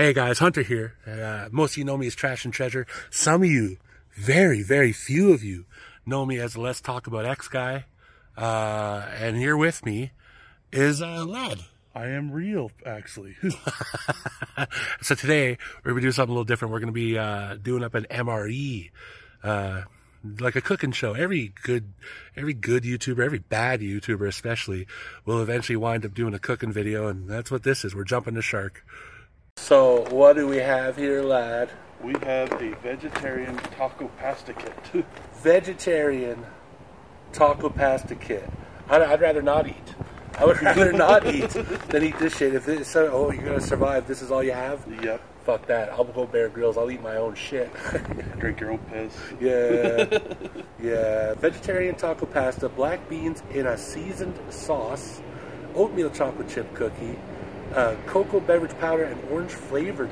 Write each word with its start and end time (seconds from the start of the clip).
Hey 0.00 0.14
guys, 0.14 0.38
Hunter 0.38 0.62
here. 0.62 0.94
Uh, 1.06 1.50
most 1.52 1.72
of 1.72 1.76
you 1.76 1.84
know 1.84 1.98
me 1.98 2.06
as 2.06 2.14
Trash 2.14 2.46
and 2.46 2.54
Treasure. 2.54 2.86
Some 3.10 3.42
of 3.42 3.50
you, 3.50 3.76
very, 4.14 4.62
very 4.62 4.94
few 4.94 5.34
of 5.34 5.44
you, 5.44 5.66
know 6.06 6.24
me 6.24 6.38
as 6.38 6.54
the 6.54 6.62
Let's 6.62 6.80
Talk 6.80 7.06
About 7.06 7.26
X 7.26 7.48
guy. 7.48 7.84
Uh, 8.34 9.04
and 9.18 9.36
here 9.36 9.58
with 9.58 9.84
me 9.84 10.12
is 10.72 11.02
uh, 11.02 11.26
Lad. 11.26 11.58
I 11.94 12.06
am 12.06 12.30
real, 12.30 12.70
actually. 12.86 13.36
so 15.02 15.14
today 15.14 15.58
we're 15.84 15.90
gonna 15.90 16.00
do 16.00 16.12
something 16.12 16.30
a 16.30 16.34
little 16.34 16.44
different. 16.44 16.72
We're 16.72 16.80
gonna 16.80 16.92
be 16.92 17.18
uh, 17.18 17.56
doing 17.56 17.84
up 17.84 17.94
an 17.94 18.06
MRE, 18.10 18.90
uh, 19.44 19.82
like 20.38 20.56
a 20.56 20.62
cooking 20.62 20.92
show. 20.92 21.12
Every 21.12 21.52
good, 21.62 21.92
every 22.34 22.54
good 22.54 22.84
YouTuber, 22.84 23.22
every 23.22 23.40
bad 23.40 23.80
YouTuber 23.80 24.26
especially, 24.26 24.86
will 25.26 25.42
eventually 25.42 25.76
wind 25.76 26.06
up 26.06 26.14
doing 26.14 26.32
a 26.32 26.38
cooking 26.38 26.72
video, 26.72 27.06
and 27.08 27.28
that's 27.28 27.50
what 27.50 27.64
this 27.64 27.84
is. 27.84 27.94
We're 27.94 28.04
jumping 28.04 28.32
the 28.32 28.40
shark. 28.40 28.82
So 29.60 30.06
what 30.10 30.36
do 30.36 30.48
we 30.48 30.56
have 30.56 30.96
here, 30.96 31.22
lad? 31.22 31.70
we 32.02 32.14
have 32.22 32.50
a 32.52 32.74
vegetarian 32.82 33.56
taco 33.76 34.08
pasta 34.18 34.52
kit. 34.54 35.04
Vegetarian 35.42 36.44
taco 37.32 37.68
pasta 37.68 38.14
kit. 38.14 38.48
I'd, 38.88 39.02
I'd 39.02 39.20
rather 39.20 39.42
not 39.42 39.66
eat. 39.68 39.94
I 40.38 40.44
would 40.44 40.60
rather 40.62 40.92
not 40.92 41.26
eat 41.26 41.50
than 41.88 42.02
eat 42.02 42.18
this 42.18 42.36
shit. 42.36 42.54
If 42.54 42.68
it's 42.68 42.96
oh, 42.96 43.30
you're 43.30 43.44
gonna 43.44 43.60
survive. 43.60 44.06
This 44.06 44.22
is 44.22 44.30
all 44.30 44.42
you 44.42 44.52
have. 44.52 44.84
yep. 45.02 45.20
Fuck 45.44 45.66
that. 45.66 45.90
I'll 45.90 46.04
go 46.04 46.26
Bear 46.26 46.48
Grylls. 46.48 46.76
I'll 46.76 46.90
eat 46.90 47.02
my 47.02 47.16
own 47.16 47.34
shit. 47.34 47.70
Drink 48.38 48.60
your 48.60 48.72
own 48.72 48.78
piss. 48.90 49.14
yeah, 49.40 50.18
yeah. 50.82 51.34
Vegetarian 51.34 51.94
taco 51.96 52.26
pasta, 52.26 52.68
black 52.68 53.08
beans 53.08 53.42
in 53.52 53.66
a 53.66 53.76
seasoned 53.76 54.38
sauce, 54.50 55.20
oatmeal 55.74 56.10
chocolate 56.10 56.48
chip 56.48 56.72
cookie, 56.74 57.18
uh, 57.74 57.96
cocoa 58.06 58.40
beverage 58.40 58.76
powder, 58.78 59.04
and 59.04 59.22
orange 59.30 59.52
flavored 59.52 60.10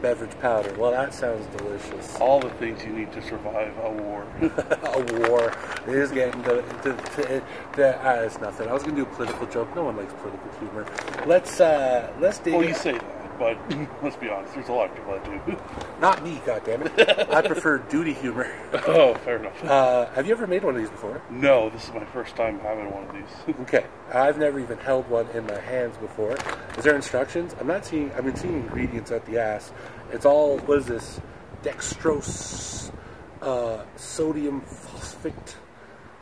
beverage 0.00 0.38
powder. 0.40 0.72
Well, 0.78 0.90
that 0.92 1.12
sounds 1.14 1.46
delicious. 1.56 2.16
All 2.16 2.40
the 2.40 2.50
things 2.50 2.82
you 2.84 2.92
need 2.92 3.12
to 3.12 3.22
survive 3.22 3.76
a 3.78 3.90
war. 3.90 4.26
a 4.40 5.28
war. 5.28 5.52
It 5.86 5.94
is 5.94 6.10
getting 6.10 6.42
to, 6.44 6.62
to, 6.82 6.92
to, 6.94 7.42
to 7.74 8.08
uh, 8.08 8.22
it's 8.22 8.40
nothing. 8.40 8.68
I 8.68 8.72
was 8.72 8.82
gonna 8.82 8.96
do 8.96 9.02
a 9.02 9.06
political 9.06 9.46
joke. 9.46 9.74
No 9.74 9.84
one 9.84 9.96
likes 9.96 10.12
political 10.14 10.50
humor. 10.58 10.86
Let's 11.26 11.60
uh, 11.60 12.12
let's 12.20 12.38
dig. 12.38 12.54
well, 12.54 12.64
you 12.64 12.74
say 12.74 12.92
that, 12.92 13.19
but 13.40 13.56
let's 14.02 14.16
be 14.16 14.28
honest. 14.28 14.54
There's 14.54 14.68
a 14.68 14.72
lot 14.72 14.90
of 14.90 14.96
people 14.96 15.14
that 15.14 15.46
do. 15.46 15.56
Not 16.00 16.22
me, 16.22 16.36
goddammit. 16.44 17.30
I 17.34 17.40
prefer 17.40 17.78
duty 17.78 18.12
humor. 18.12 18.54
oh, 18.86 19.14
fair 19.14 19.38
enough. 19.38 19.64
Uh, 19.64 20.06
have 20.10 20.26
you 20.26 20.32
ever 20.32 20.46
made 20.46 20.62
one 20.62 20.76
of 20.76 20.80
these 20.80 20.90
before? 20.90 21.20
no, 21.30 21.70
this 21.70 21.88
is 21.88 21.94
my 21.94 22.04
first 22.04 22.36
time 22.36 22.60
having 22.60 22.90
one 22.92 23.04
of 23.04 23.12
these. 23.14 23.56
Okay, 23.62 23.86
I've 24.12 24.38
never 24.38 24.60
even 24.60 24.78
held 24.78 25.08
one 25.08 25.26
in 25.30 25.46
my 25.46 25.58
hands 25.58 25.96
before. 25.96 26.36
Is 26.76 26.84
there 26.84 26.94
instructions? 26.94 27.56
I'm 27.58 27.66
not 27.66 27.84
seeing. 27.84 28.12
I've 28.12 28.24
been 28.24 28.36
seeing 28.36 28.54
ingredients 28.54 29.10
at 29.10 29.24
the 29.24 29.38
ass. 29.38 29.72
It's 30.12 30.26
all. 30.26 30.58
What 30.58 30.78
is 30.78 30.86
this? 30.86 31.20
Dextrose, 31.62 32.92
uh, 33.40 33.84
sodium 33.96 34.60
phosphate, 34.60 35.56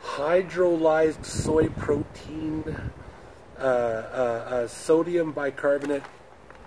hydrolyzed 0.03 1.25
soy 1.25 1.67
protein, 1.69 2.63
uh, 3.57 3.61
uh, 3.61 3.65
uh, 3.65 4.67
sodium 4.67 5.33
bicarbonate. 5.33 6.03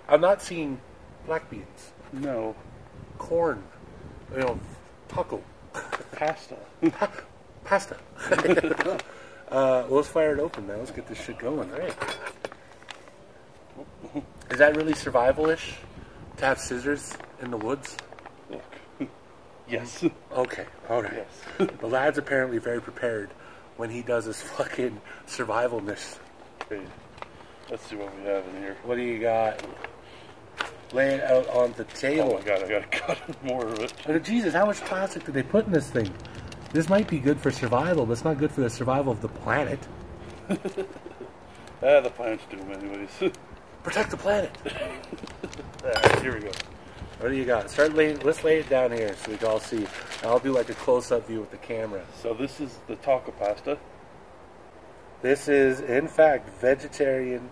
I'm 0.07 0.21
not 0.21 0.41
seeing 0.41 0.79
black 1.25 1.49
beans, 1.49 1.91
no, 2.11 2.55
corn, 3.17 3.63
you 4.31 4.39
know, 4.39 4.59
taco, 5.07 5.41
pasta. 6.11 6.57
pasta. 7.63 7.97
uh, 8.29 8.97
well, 9.49 9.87
let's 9.89 10.09
fire 10.09 10.33
it 10.33 10.39
open 10.39 10.67
now. 10.67 10.75
Let's 10.75 10.91
get 10.91 11.07
this 11.07 11.23
shit 11.23 11.39
going. 11.39 11.71
All 11.71 11.79
right. 11.79 11.95
Is 14.51 14.59
that 14.59 14.75
really 14.75 14.93
survival-ish 14.93 15.73
to 16.37 16.45
have 16.45 16.59
scissors 16.59 17.17
in 17.41 17.49
the 17.49 17.57
woods? 17.57 17.97
Look. 18.49 18.61
yes. 19.67 20.03
Okay, 20.31 20.65
all 20.89 21.01
right. 21.01 21.25
Yes. 21.59 21.69
the 21.79 21.87
lad's 21.87 22.17
apparently 22.17 22.59
very 22.59 22.81
prepared 22.81 23.31
when 23.77 23.89
he 23.89 24.01
does 24.01 24.25
his 24.25 24.41
fucking 24.41 25.01
survivalness. 25.27 26.19
Okay. 26.63 26.81
Let's 27.69 27.85
see 27.87 27.95
what 27.95 28.15
we 28.17 28.23
have 28.25 28.45
in 28.47 28.61
here. 28.61 28.77
What 28.83 28.95
do 28.95 29.01
you 29.01 29.19
got? 29.19 29.63
Lay 30.91 31.15
it 31.15 31.23
out 31.23 31.47
on 31.49 31.73
the 31.73 31.83
Oh 31.83 31.95
table. 31.95 32.33
my 32.35 32.41
god, 32.41 32.63
I 32.63 32.67
gotta 32.69 32.85
cut 32.91 33.43
more 33.43 33.65
of 33.65 33.79
it. 33.79 33.93
Oh, 34.07 34.19
Jesus, 34.19 34.53
how 34.53 34.65
much 34.65 34.77
plastic 34.81 35.25
did 35.25 35.33
they 35.33 35.43
put 35.43 35.65
in 35.65 35.71
this 35.71 35.89
thing? 35.89 36.13
This 36.71 36.89
might 36.89 37.07
be 37.07 37.19
good 37.19 37.39
for 37.39 37.51
survival, 37.51 38.05
but 38.05 38.13
it's 38.13 38.23
not 38.23 38.37
good 38.37 38.51
for 38.51 38.61
the 38.61 38.69
survival 38.69 39.11
of 39.11 39.21
the 39.21 39.27
planet. 39.29 39.79
Ah, 40.49 41.99
the 42.01 42.11
planet's 42.15 42.43
doomed 42.49 42.71
anyways. 42.71 43.09
Protect 43.83 44.11
the 44.11 44.17
planet. 44.17 44.51
Alright, 45.83 46.19
here 46.21 46.33
we 46.35 46.41
go. 46.41 46.51
What 47.19 47.29
do 47.29 47.35
you 47.35 47.45
got? 47.45 47.69
Start 47.69 47.93
laying. 47.95 48.19
Let's 48.19 48.43
lay 48.43 48.59
it 48.59 48.69
down 48.69 48.91
here 48.91 49.15
so 49.15 49.31
we 49.31 49.37
can 49.37 49.47
all 49.47 49.59
see. 49.59 49.85
I'll 50.23 50.39
do 50.39 50.51
like 50.53 50.69
a 50.69 50.73
close-up 50.73 51.27
view 51.27 51.39
with 51.41 51.51
the 51.51 51.57
camera. 51.57 52.03
So 52.21 52.33
this 52.33 52.59
is 52.59 52.79
the 52.87 52.95
taco 52.97 53.31
pasta. 53.31 53.77
This 55.23 55.47
is, 55.47 55.79
in 55.79 56.09
fact, 56.09 56.49
vegetarian 56.59 57.49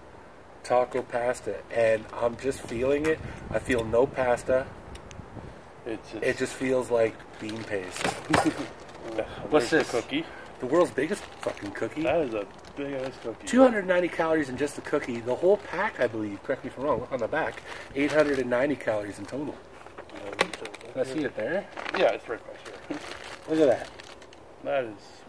taco 0.62 1.04
pasta, 1.04 1.56
and 1.74 2.04
I'm 2.12 2.36
just 2.36 2.60
feeling 2.60 3.06
it. 3.06 3.18
I 3.50 3.60
feel 3.60 3.86
no 3.86 4.06
pasta. 4.06 4.68
It's, 5.86 6.14
it's 6.14 6.26
It 6.26 6.38
just 6.38 6.54
feels 6.54 6.92
like 6.92 7.16
bean 7.40 7.64
paste. 7.64 8.06
What's 9.50 9.70
this? 9.70 9.90
The 9.90 10.02
cookie. 10.02 10.26
The 10.60 10.66
world's 10.66 10.92
biggest 10.92 11.24
fucking 11.40 11.72
cookie. 11.72 12.04
That 12.04 12.20
is 12.20 12.34
a 12.34 12.46
big 12.76 12.92
ass 12.92 13.14
cookie. 13.24 13.48
290 13.48 14.10
calories 14.10 14.50
in 14.50 14.58
just 14.58 14.76
the 14.76 14.82
cookie. 14.82 15.22
The 15.22 15.36
whole 15.36 15.56
pack, 15.56 15.98
I 16.02 16.08
believe. 16.08 16.44
Correct 16.44 16.66
me 16.66 16.72
if 16.72 16.78
I'm 16.78 16.84
wrong. 16.84 17.08
On 17.10 17.20
the 17.20 17.28
back. 17.30 17.64
890 17.96 18.76
calories 18.76 19.18
in 19.18 19.26
total. 19.26 19.56
Can 20.92 21.00
I 21.00 21.04
see 21.06 21.24
it 21.24 21.38
there? 21.38 21.66
Yeah, 21.98 22.12
it's 22.12 22.28
right 22.28 22.46
back 22.46 22.58
here. 22.90 22.98
Look 23.50 23.60
at 23.62 23.80
that. 23.80 23.90
That 24.66 24.84
is 24.84 25.21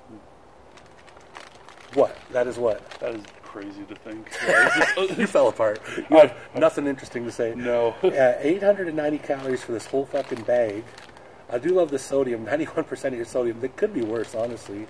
What? 1.94 2.16
That 2.32 2.46
is 2.46 2.58
what? 2.58 2.88
that 3.00 3.14
is 3.14 3.22
crazy 3.42 3.84
to 3.84 3.94
think. 3.94 4.30
You 5.18 5.26
fell 5.26 5.48
apart. 5.48 5.80
You 6.10 6.16
have 6.18 6.34
nothing 6.54 6.86
interesting 6.86 7.24
to 7.24 7.32
say. 7.32 7.54
no. 7.54 7.94
Uh, 8.02 8.34
890 8.40 9.18
calories 9.18 9.62
for 9.62 9.72
this 9.72 9.86
whole 9.86 10.06
fucking 10.06 10.42
bag. 10.42 10.84
I 11.50 11.58
do 11.58 11.70
love 11.70 11.90
the 11.90 11.98
sodium. 11.98 12.46
91% 12.46 13.04
of 13.04 13.14
your 13.14 13.24
sodium. 13.26 13.60
That 13.60 13.76
could 13.76 13.92
be 13.92 14.02
worse, 14.02 14.34
honestly. 14.34 14.86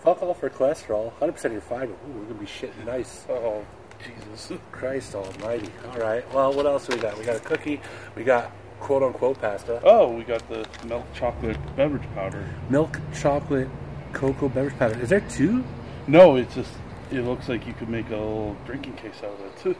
Fuck 0.00 0.22
all 0.22 0.32
for 0.32 0.48
cholesterol. 0.48 1.12
100% 1.20 1.44
of 1.46 1.52
your 1.52 1.60
fiber. 1.60 1.92
Ooh, 1.92 2.12
we're 2.14 2.22
gonna 2.24 2.34
be 2.40 2.46
shitting 2.46 2.86
nice. 2.86 3.26
Oh, 3.28 3.64
Jesus. 4.02 4.58
Christ 4.72 5.14
Almighty. 5.14 5.68
All 5.92 5.98
right. 5.98 6.24
Well, 6.32 6.52
what 6.54 6.64
else 6.66 6.86
do 6.86 6.96
we 6.96 7.02
got? 7.02 7.18
We 7.18 7.24
got 7.24 7.36
a 7.36 7.40
cookie. 7.40 7.80
We 8.14 8.24
got 8.24 8.52
quote 8.80 9.02
unquote 9.02 9.40
pasta. 9.40 9.80
Oh, 9.84 10.12
we 10.12 10.22
got 10.24 10.48
the 10.48 10.66
milk 10.86 11.04
chocolate 11.14 11.58
beverage 11.76 12.08
powder. 12.14 12.48
Milk 12.70 12.98
chocolate 13.12 13.68
cocoa 14.12 14.48
beverage 14.48 14.78
powder. 14.78 14.98
Is 15.00 15.08
there 15.08 15.20
two? 15.22 15.64
No, 16.08 16.36
it's 16.36 16.54
just 16.54 16.72
it 17.10 17.20
looks 17.20 17.50
like 17.50 17.66
you 17.66 17.74
could 17.74 17.90
make 17.90 18.06
a 18.08 18.16
little 18.16 18.56
drinking 18.64 18.94
case 18.94 19.18
out 19.18 19.32
of 19.32 19.40
it. 19.40 19.56
too. 19.62 19.76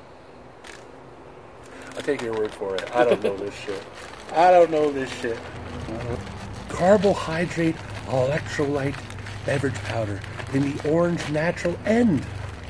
I'll 1.97 2.03
take 2.03 2.21
your 2.21 2.35
word 2.35 2.53
for 2.53 2.75
it. 2.77 2.95
I 2.95 3.05
don't 3.05 3.23
know 3.23 3.37
this 3.37 3.55
shit. 3.55 3.83
I 4.33 4.51
don't 4.51 4.71
know 4.71 4.93
this 4.93 5.11
shit. 5.21 5.37
Uh-huh. 5.37 6.17
Carbohydrate 6.69 7.77
electrolyte 8.09 8.97
beverage 9.47 9.75
powder 9.85 10.21
in 10.53 10.77
the 10.77 10.91
orange 10.91 11.27
natural 11.31 11.79
and 11.87 12.25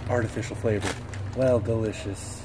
artificial 0.08 0.54
flavor. 0.54 0.94
Well, 1.36 1.58
delicious. 1.58 2.42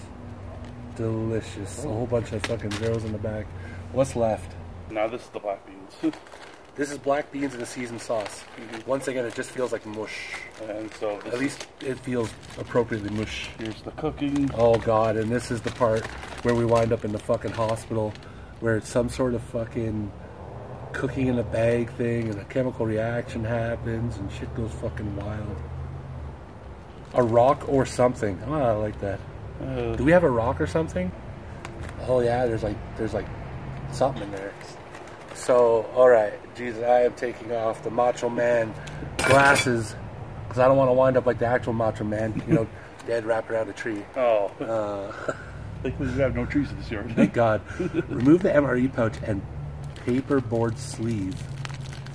Delicious. 0.96 1.84
A 1.84 1.88
oh. 1.88 1.94
whole 1.94 2.08
bunch 2.08 2.32
of 2.32 2.44
fucking 2.44 2.72
zeros 2.72 3.04
in 3.04 3.12
the 3.12 3.20
back. 3.20 3.46
What's 3.92 4.16
left? 4.16 4.56
now 4.90 5.08
this 5.08 5.22
is 5.22 5.30
the 5.30 5.40
black 5.40 5.66
beans. 5.66 6.16
This 6.76 6.92
is 6.92 6.98
black 6.98 7.32
beans 7.32 7.54
in 7.54 7.62
a 7.62 7.66
seasoned 7.68 8.02
sauce. 8.02 8.44
Once 8.88 9.08
again, 9.08 9.26
it 9.26 9.36
just 9.36 9.52
feels 9.52 9.72
like 9.72 9.86
mush. 9.86 10.32
and 10.68 10.92
so 10.96 11.18
At 11.28 11.38
least 11.38 11.68
it 11.82 12.00
feels 12.00 12.32
appropriately 12.58 13.12
mush. 13.12 13.50
here's 13.60 13.80
the 13.84 13.92
cooking. 13.92 14.50
Oh 14.56 14.76
god, 14.80 15.16
and 15.18 15.32
this 15.32 15.52
is 15.52 15.62
the 15.62 15.70
part 15.72 16.04
where 16.44 16.56
we 16.56 16.66
wind 16.66 16.92
up 16.92 17.06
in 17.06 17.12
the 17.12 17.20
fucking 17.20 17.52
hospital 17.52 18.12
where 18.60 18.76
it's 18.78 18.90
some 18.90 19.08
sort 19.10 19.36
of 19.36 19.42
fucking 19.44 20.12
cooking 20.94 21.28
in 21.28 21.38
a 21.38 21.44
bag 21.44 21.92
thing 21.92 22.30
and 22.30 22.40
a 22.40 22.46
chemical 22.46 22.86
reaction 22.88 23.44
happens 23.44 24.18
and 24.18 24.32
shit 24.32 24.54
goes 24.56 24.72
fucking 24.74 25.16
wild. 25.16 25.58
A 27.16 27.22
rock 27.22 27.70
or 27.70 27.86
something. 27.86 28.42
Oh, 28.48 28.54
I 28.54 28.72
like 28.72 29.00
that. 29.02 29.20
Uh, 29.62 29.96
Do 29.96 30.04
we 30.04 30.12
have 30.12 30.24
a 30.24 30.30
rock 30.30 30.60
or 30.60 30.66
something? 30.66 31.12
Oh 32.08 32.22
yeah, 32.22 32.48
there's 32.48 32.64
like 32.64 32.78
there's 32.98 33.14
like 33.14 33.28
something 33.92 34.24
in 34.24 34.32
there. 34.32 34.54
So, 35.36 35.84
all 35.96 36.10
right, 36.10 36.34
Jesus, 36.56 36.84
I 36.84 37.02
am 37.04 37.14
taking 37.14 37.52
off 37.52 37.84
the 37.84 37.90
Macho 37.90 38.30
Man 38.30 38.74
glasses 39.18 39.96
because 40.44 40.60
I 40.60 40.68
don't 40.68 40.78
want 40.78 40.90
to 40.90 40.94
wind 40.94 41.18
up 41.18 41.26
like 41.26 41.40
the 41.40 41.46
actual 41.48 41.74
Macho 41.74 42.04
Man, 42.04 42.42
you 42.48 42.54
know, 42.54 42.68
dead 43.08 43.26
wrapped 43.26 43.50
around 43.52 43.70
a 43.70 43.74
tree. 43.74 44.04
oh, 44.16 44.48
Uh, 44.60 45.34
like 45.84 46.00
we 46.00 46.08
have 46.14 46.36
no 46.36 46.46
trees 46.46 46.70
in 46.70 46.78
this 46.78 46.92
yard. 46.92 47.12
thank 47.16 47.34
God. 47.34 47.62
Remove 48.10 48.44
the 48.44 48.50
MRE 48.50 48.94
pouch 48.94 49.16
and 49.24 49.42
paperboard 50.06 50.78
sleeve 50.78 51.36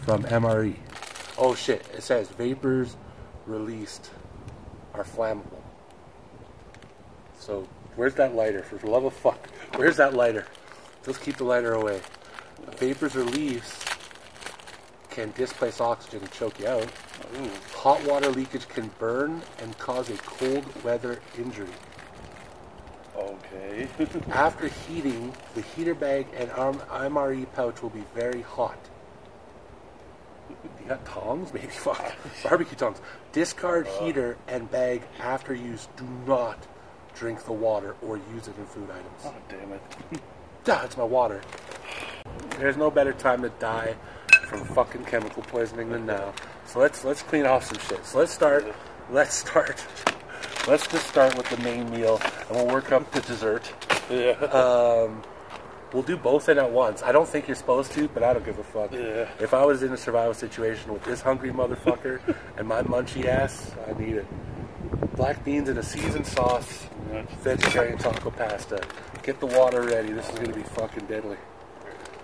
from 0.03 0.23
MRE. 0.25 0.77
Oh 1.37 1.55
shit! 1.55 1.87
It 1.95 2.03
says 2.03 2.29
vapors 2.31 2.97
released 3.47 4.11
are 4.95 5.05
flammable. 5.05 5.61
So 7.39 7.69
where's 7.97 8.15
that 8.15 8.35
lighter? 8.35 8.63
For 8.63 8.77
the 8.77 8.89
love 8.91 9.05
of 9.05 9.13
fuck, 9.13 9.49
where's 9.77 9.97
that 9.99 10.15
lighter? 10.15 10.47
Those 11.05 11.19
keep 11.19 11.37
the 11.37 11.45
lighter 11.45 11.75
away. 11.75 12.01
Vapors 12.77 13.17
or 13.17 13.25
leaves 13.25 13.85
can 15.11 15.33
displace 15.33 15.81
oxygen 15.81 16.21
and 16.21 16.31
choke 16.31 16.59
you 16.61 16.67
out. 16.69 16.85
Ooh. 17.41 17.51
Hot 17.75 18.05
water 18.05 18.31
leakage 18.31 18.69
can 18.69 18.91
burn 18.99 19.43
and 19.61 19.77
cause 19.79 20.09
a 20.11 20.17
cold 20.19 20.65
weather 20.85 21.21
injury. 21.37 21.69
Okay. 23.17 23.89
After 24.31 24.69
heating, 24.69 25.33
the 25.55 25.63
heater 25.63 25.95
bag 25.95 26.27
and 26.37 26.51
MRE 26.51 27.53
pouch 27.55 27.83
will 27.83 27.91
be 27.91 28.05
very 28.15 28.43
hot. 28.43 28.79
You 30.49 30.89
got 30.89 31.05
tongs? 31.05 31.53
Maybe 31.53 31.67
fuck. 31.71 32.15
Barbecue 32.43 32.77
tongs. 32.77 33.01
Discard 33.33 33.87
heater 33.87 34.37
and 34.47 34.71
bag 34.71 35.03
after 35.19 35.55
use. 35.55 35.89
Do 35.97 36.07
not 36.27 36.67
drink 37.15 37.45
the 37.45 37.53
water 37.53 37.97
or 38.03 38.17
use 38.17 38.47
it 38.47 38.57
in 38.57 38.67
food 38.67 38.89
items. 38.91 39.23
oh, 39.25 39.35
damn 39.49 39.73
it. 39.73 39.83
Ah, 40.71 40.85
it's 40.85 40.99
my 40.99 41.05
water. 41.05 41.41
There's 42.59 42.77
no 42.77 42.91
better 42.91 43.13
time 43.13 43.43
to 43.43 43.51
die 43.51 43.95
from 44.49 44.65
fucking 44.65 45.05
chemical 45.05 45.43
poisoning 45.43 45.91
than 45.91 46.07
now. 46.07 46.33
So 46.67 46.81
let's 46.81 47.05
let's 47.05 47.23
clean 47.23 47.47
off 47.47 47.65
some 47.65 47.79
shit. 47.79 48.05
So 48.05 48.19
let's 48.19 48.33
start. 48.33 48.67
Let's 49.11 49.35
start. 49.35 49.85
Let's 50.67 50.87
just 50.87 51.07
start 51.07 51.35
with 51.35 51.49
the 51.49 51.57
main 51.63 51.91
meal, 51.91 52.21
and 52.49 52.51
we'll 52.51 52.67
work 52.67 52.93
up 52.93 53.11
to 53.13 53.21
dessert. 53.23 53.73
Yeah. 54.11 54.33
Um, 54.33 55.23
we'll 55.95 56.03
do 56.03 56.19
both 56.19 56.51
in 56.51 56.59
at 56.59 56.71
once. 56.71 57.03
I 57.03 57.11
don't 57.11 57.27
think 57.27 57.49
you're 57.49 57.57
supposed 57.57 57.93
to, 57.93 58.07
but 58.09 58.23
I 58.23 58.35
don't 58.35 58.45
give 58.45 58.59
a 58.59 58.65
fuck. 58.65 58.93
Yeah. 58.93 59.31
If 59.41 59.55
I 59.55 59.65
was 59.65 59.83
in 59.83 59.95
a 59.95 59.97
survival 59.97 60.35
situation 60.35 60.93
with 60.93 61.03
this 61.05 61.23
hungry 61.23 61.53
motherfucker 61.53 62.21
and 62.59 62.69
my 62.69 62.83
munchy 62.83 63.25
ass, 63.25 63.73
I 63.89 63.99
need 63.99 64.17
it. 64.17 64.27
Black 65.17 65.43
beans 65.43 65.71
in 65.71 65.79
a 65.79 65.83
seasoned 65.83 66.27
sauce, 66.27 66.87
vegetarian 67.41 67.97
taco 67.97 68.31
pasta. 68.31 68.83
Get 69.23 69.41
the 69.41 69.47
water 69.47 69.83
ready. 69.83 70.13
This 70.13 70.29
is 70.29 70.39
gonna 70.39 70.55
be 70.55 70.65
fucking 70.65 71.07
deadly. 71.07 71.39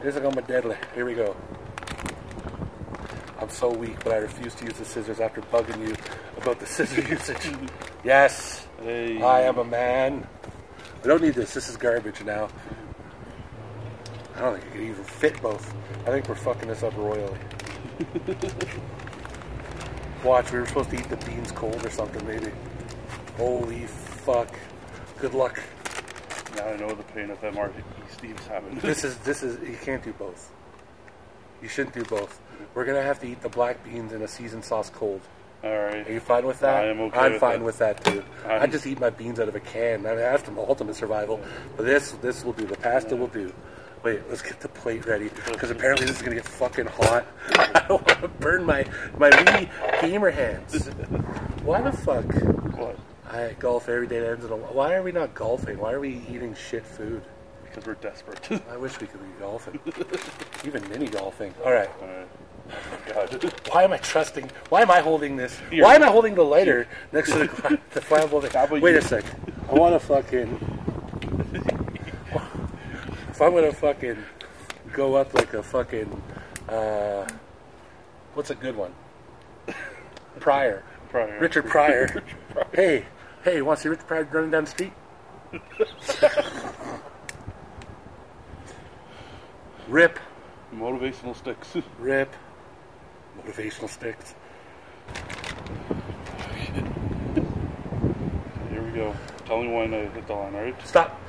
This 0.02 0.16
is 0.16 0.20
gonna 0.22 0.40
be 0.40 0.46
deadly. 0.46 0.76
Here 0.94 1.04
we 1.06 1.14
go. 1.14 1.34
I'm 3.40 3.48
so 3.48 3.70
weak, 3.70 4.02
but 4.04 4.12
I 4.12 4.16
refuse 4.16 4.54
to 4.56 4.64
use 4.64 4.74
the 4.74 4.84
scissors 4.84 5.20
after 5.20 5.40
bugging 5.42 5.86
you 5.88 5.94
about 6.36 6.60
the 6.60 6.66
scissor 6.74 7.00
usage. 7.02 7.50
Yes, 8.02 8.66
Hey. 8.82 9.20
I 9.22 9.42
am 9.42 9.58
a 9.58 9.64
man. 9.64 10.26
I 11.02 11.06
don't 11.06 11.22
need 11.22 11.34
this. 11.34 11.54
This 11.54 11.68
is 11.68 11.76
garbage 11.76 12.22
now. 12.24 12.48
I 14.36 14.40
don't 14.40 14.54
think 14.60 14.66
it 14.66 14.72
could 14.72 14.82
even 14.82 15.04
fit 15.04 15.40
both. 15.40 15.74
I 16.06 16.10
think 16.10 16.28
we're 16.28 16.34
fucking 16.34 16.68
this 16.68 16.82
up 16.82 16.96
royally. 16.96 17.38
Watch, 20.24 20.52
we 20.52 20.58
were 20.58 20.66
supposed 20.66 20.90
to 20.90 20.96
eat 20.96 21.08
the 21.08 21.16
beans 21.18 21.52
cold 21.52 21.84
or 21.84 21.90
something, 21.90 22.26
maybe. 22.26 22.50
Holy 23.36 23.86
fuck. 23.86 24.54
Good 25.18 25.34
luck. 25.34 25.60
Now 26.56 26.66
I 26.68 26.76
know 26.76 26.88
the 26.94 27.02
pain 27.04 27.30
of 27.30 27.40
MRE 27.40 27.72
Steve's 28.12 28.46
having. 28.46 28.76
This 28.78 29.04
is 29.04 29.16
this 29.18 29.42
is 29.42 29.60
you 29.68 29.76
can't 29.82 30.02
do 30.02 30.12
both. 30.12 30.50
You 31.62 31.68
shouldn't 31.68 31.94
do 31.94 32.04
both. 32.04 32.40
We're 32.74 32.84
gonna 32.84 33.02
have 33.02 33.20
to 33.20 33.26
eat 33.26 33.40
the 33.40 33.48
black 33.48 33.82
beans 33.84 34.12
in 34.12 34.22
a 34.22 34.28
seasoned 34.28 34.64
sauce 34.64 34.90
cold. 34.90 35.20
Alright. 35.64 36.06
Are 36.06 36.12
you 36.12 36.20
fine 36.20 36.46
with 36.46 36.60
that? 36.60 36.84
I 36.84 36.88
am 36.88 37.00
okay 37.00 37.18
I'm 37.18 37.32
with 37.32 37.40
fine 37.40 37.58
that. 37.60 37.64
with 37.64 37.78
that 37.78 38.04
too. 38.04 38.22
I 38.46 38.58
I'm- 38.58 38.70
just 38.70 38.86
eat 38.86 39.00
my 39.00 39.10
beans 39.10 39.40
out 39.40 39.48
of 39.48 39.56
a 39.56 39.60
can. 39.60 40.04
I 40.06 40.10
mean, 40.10 40.18
that's 40.18 40.48
ultimate 40.56 40.94
survival. 40.94 41.40
But 41.76 41.86
this 41.86 42.12
this 42.20 42.44
will 42.44 42.52
do. 42.52 42.66
The 42.66 42.76
pasta 42.76 43.16
will 43.16 43.28
do. 43.28 43.52
Wait, 44.02 44.20
let's 44.28 44.42
get 44.42 44.60
the 44.60 44.68
plate 44.68 45.06
ready 45.06 45.30
because 45.46 45.70
apparently 45.70 46.06
this 46.06 46.16
is 46.16 46.22
gonna 46.22 46.36
get 46.36 46.44
fucking 46.46 46.86
hot. 46.86 47.24
I 47.52 47.84
don't 47.88 48.06
want 48.06 48.20
to 48.20 48.28
burn 48.28 48.64
my 48.64 48.84
my 49.18 49.30
wee 49.60 49.70
gamer 50.02 50.30
hands. 50.30 50.86
Why 51.62 51.80
the 51.80 51.92
fuck? 51.92 52.26
What? 52.76 52.98
I 53.34 53.52
golf 53.58 53.88
every 53.88 54.06
day 54.06 54.20
that 54.20 54.30
ends 54.30 54.44
in 54.44 54.52
a. 54.52 54.56
Why 54.56 54.94
are 54.94 55.02
we 55.02 55.10
not 55.10 55.34
golfing? 55.34 55.78
Why 55.78 55.92
are 55.92 56.00
we 56.00 56.22
eating 56.30 56.54
shit 56.54 56.86
food? 56.86 57.22
Because 57.64 57.86
we're 57.86 57.94
desperate. 57.94 58.62
I 58.70 58.76
wish 58.76 59.00
we 59.00 59.08
could 59.08 59.20
be 59.20 59.40
golfing, 59.40 59.80
even 60.64 60.88
mini 60.88 61.08
golfing. 61.08 61.52
All 61.64 61.72
right. 61.72 61.90
Alright. 62.00 62.28
Oh, 62.70 63.28
God. 63.28 63.52
Why 63.72 63.82
am 63.82 63.92
I 63.92 63.96
trusting? 63.98 64.48
Why 64.68 64.82
am 64.82 64.90
I 64.90 65.00
holding 65.00 65.36
this? 65.36 65.58
Here. 65.70 65.82
Why 65.82 65.96
am 65.96 66.04
I 66.04 66.06
holding 66.06 66.36
the 66.36 66.44
lighter 66.44 66.86
next 67.12 67.32
to 67.32 67.38
the, 67.38 67.78
the 67.92 68.00
flammable 68.00 68.40
thing? 68.40 68.80
Wait 68.80 68.94
a 68.94 69.02
sec. 69.02 69.24
I 69.68 69.74
want 69.74 70.00
to 70.00 70.06
fucking. 70.06 70.70
If 73.30 73.42
I'm 73.42 73.52
gonna 73.52 73.72
fucking 73.72 74.16
go 74.92 75.16
up 75.16 75.34
like 75.34 75.54
a 75.54 75.62
fucking, 75.62 76.22
uh, 76.68 77.26
what's 78.34 78.50
a 78.50 78.54
good 78.54 78.76
one? 78.76 78.94
Pryor. 80.38 80.84
Pryor. 81.08 81.40
Richard 81.40 81.66
Pryor. 81.66 82.22
Hey, 82.72 83.04
hey, 83.44 83.56
you 83.56 83.64
want 83.64 83.78
to 83.78 83.82
see 83.82 83.88
Richard 83.88 84.06
Pryor 84.06 84.28
running 84.32 84.50
down 84.50 84.64
the 84.64 84.70
street? 84.70 84.92
Rip, 89.88 90.18
Motivational 90.74 91.36
sticks. 91.36 91.76
rip. 91.98 92.34
Motivational 93.38 93.88
sticks. 93.88 94.34
Here 98.70 98.82
we 98.82 98.90
go. 98.90 99.14
Tell 99.44 99.62
me 99.62 99.72
when 99.72 99.94
I 99.94 100.06
hit 100.08 100.26
the 100.26 100.32
line, 100.32 100.54
alright? 100.54 100.86
Stop. 100.86 101.20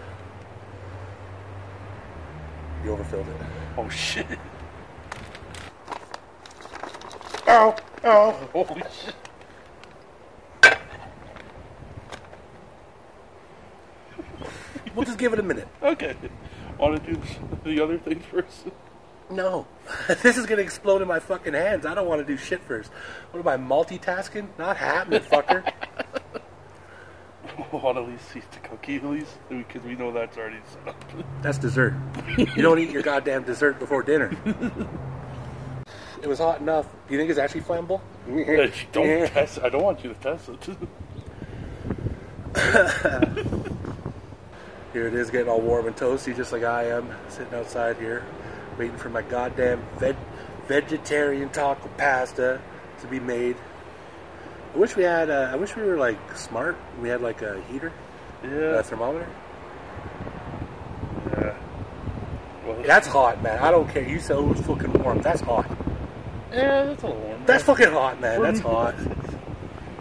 You 2.84 2.92
overfilled 2.92 3.28
it. 3.28 3.36
Oh 3.78 3.90
shit. 3.90 4.26
Ow! 7.48 7.76
Ow! 8.04 8.32
Holy 8.54 8.82
shit. 8.82 9.16
We'll 14.96 15.06
just 15.06 15.18
give 15.18 15.34
it 15.34 15.40
a 15.40 15.44
minute. 15.44 15.68
Okay. 15.82 16.16
Want 16.78 17.04
to 17.04 17.14
do 17.14 17.22
the 17.64 17.84
other 17.84 17.98
things 17.98 18.24
first? 18.26 18.68
No. 19.30 19.68
this 20.22 20.38
is 20.38 20.46
gonna 20.46 20.62
explode 20.62 21.02
in 21.02 21.08
my 21.08 21.20
fucking 21.20 21.54
hands. 21.54 21.86
I 21.86 21.94
don't 21.94 22.08
want 22.08 22.22
to 22.22 22.26
do 22.26 22.38
shit 22.38 22.62
first. 22.62 22.92
What 23.32 23.40
am 23.40 23.48
I 23.48 23.58
multitasking? 23.58 24.48
Not 24.58 24.78
happening, 24.78 25.22
fucker. 25.22 25.72
Want 27.72 27.98
to 27.98 28.04
at 28.04 28.10
least 28.10 28.36
eat 28.36 28.52
the 28.52 28.60
cookie 28.60 28.96
at 28.98 29.06
least? 29.06 29.38
Because 29.50 29.82
we 29.84 29.96
know 29.96 30.12
that's 30.12 30.38
already 30.38 30.60
set 30.72 30.88
up. 30.88 31.06
That's 31.42 31.58
dessert. 31.58 31.94
You 32.38 32.62
don't 32.62 32.80
eat 32.80 32.90
your 32.90 33.02
goddamn 33.02 33.44
dessert 33.44 33.80
before 33.80 34.04
dinner. 34.04 34.36
It 36.22 36.28
was 36.28 36.40
hot 36.40 36.60
enough. 36.60 36.88
Do 37.08 37.14
you 37.14 37.20
think 37.20 37.30
it's 37.30 37.38
actually 37.38 37.62
flammable? 37.62 38.02
don't 38.92 39.28
test 39.28 39.60
I 39.62 39.70
don't 39.70 39.84
want 39.84 40.04
you 40.04 40.12
to 40.12 40.20
test 40.20 40.50
it. 42.56 43.52
Here 44.96 45.08
it 45.08 45.14
is, 45.14 45.30
getting 45.30 45.50
all 45.50 45.60
warm 45.60 45.88
and 45.88 45.96
toasty, 45.98 46.34
just 46.34 46.54
like 46.54 46.64
I 46.64 46.86
am, 46.86 47.10
sitting 47.28 47.54
outside 47.54 47.98
here, 47.98 48.24
waiting 48.78 48.96
for 48.96 49.10
my 49.10 49.24
goddamn 49.24 49.84
veg- 50.00 50.16
vegetarian 50.70 51.50
taco 51.50 51.90
pasta 51.98 52.62
to 53.02 53.08
be 53.08 53.20
made. 53.20 53.58
I 54.74 54.78
wish 54.78 54.96
we 54.96 55.04
had. 55.04 55.30
Uh, 55.30 55.50
I 55.52 55.58
wish 55.58 55.76
we 55.76 55.84
were 55.84 55.98
like 55.98 56.38
smart. 56.38 56.78
We 57.02 57.10
had 57.10 57.22
like 57.22 57.42
a 57.42 57.62
heater, 57.70 57.92
Yeah. 58.42 58.80
a 58.80 58.84
thermometer. 58.84 59.28
Yeah. 61.32 61.58
Well, 62.66 62.82
That's 62.86 63.08
hot, 63.08 63.44
man. 63.44 63.60
I 63.60 63.72
don't 63.72 63.90
care. 63.90 64.08
You 64.08 64.20
said 64.20 64.38
it 64.38 64.44
was 64.44 64.62
fucking 64.62 64.94
warm. 65.04 65.22
That's 65.22 65.42
hot. 65.42 65.70
yeah, 66.54 66.86
that's 66.86 67.04
a 67.04 67.08
little 67.08 67.22
warm. 67.22 67.44
That's 67.46 67.64
fucking 67.66 67.92
hot, 67.92 68.22
man. 68.22 68.42
That's 68.42 68.62
hot. 68.62 68.96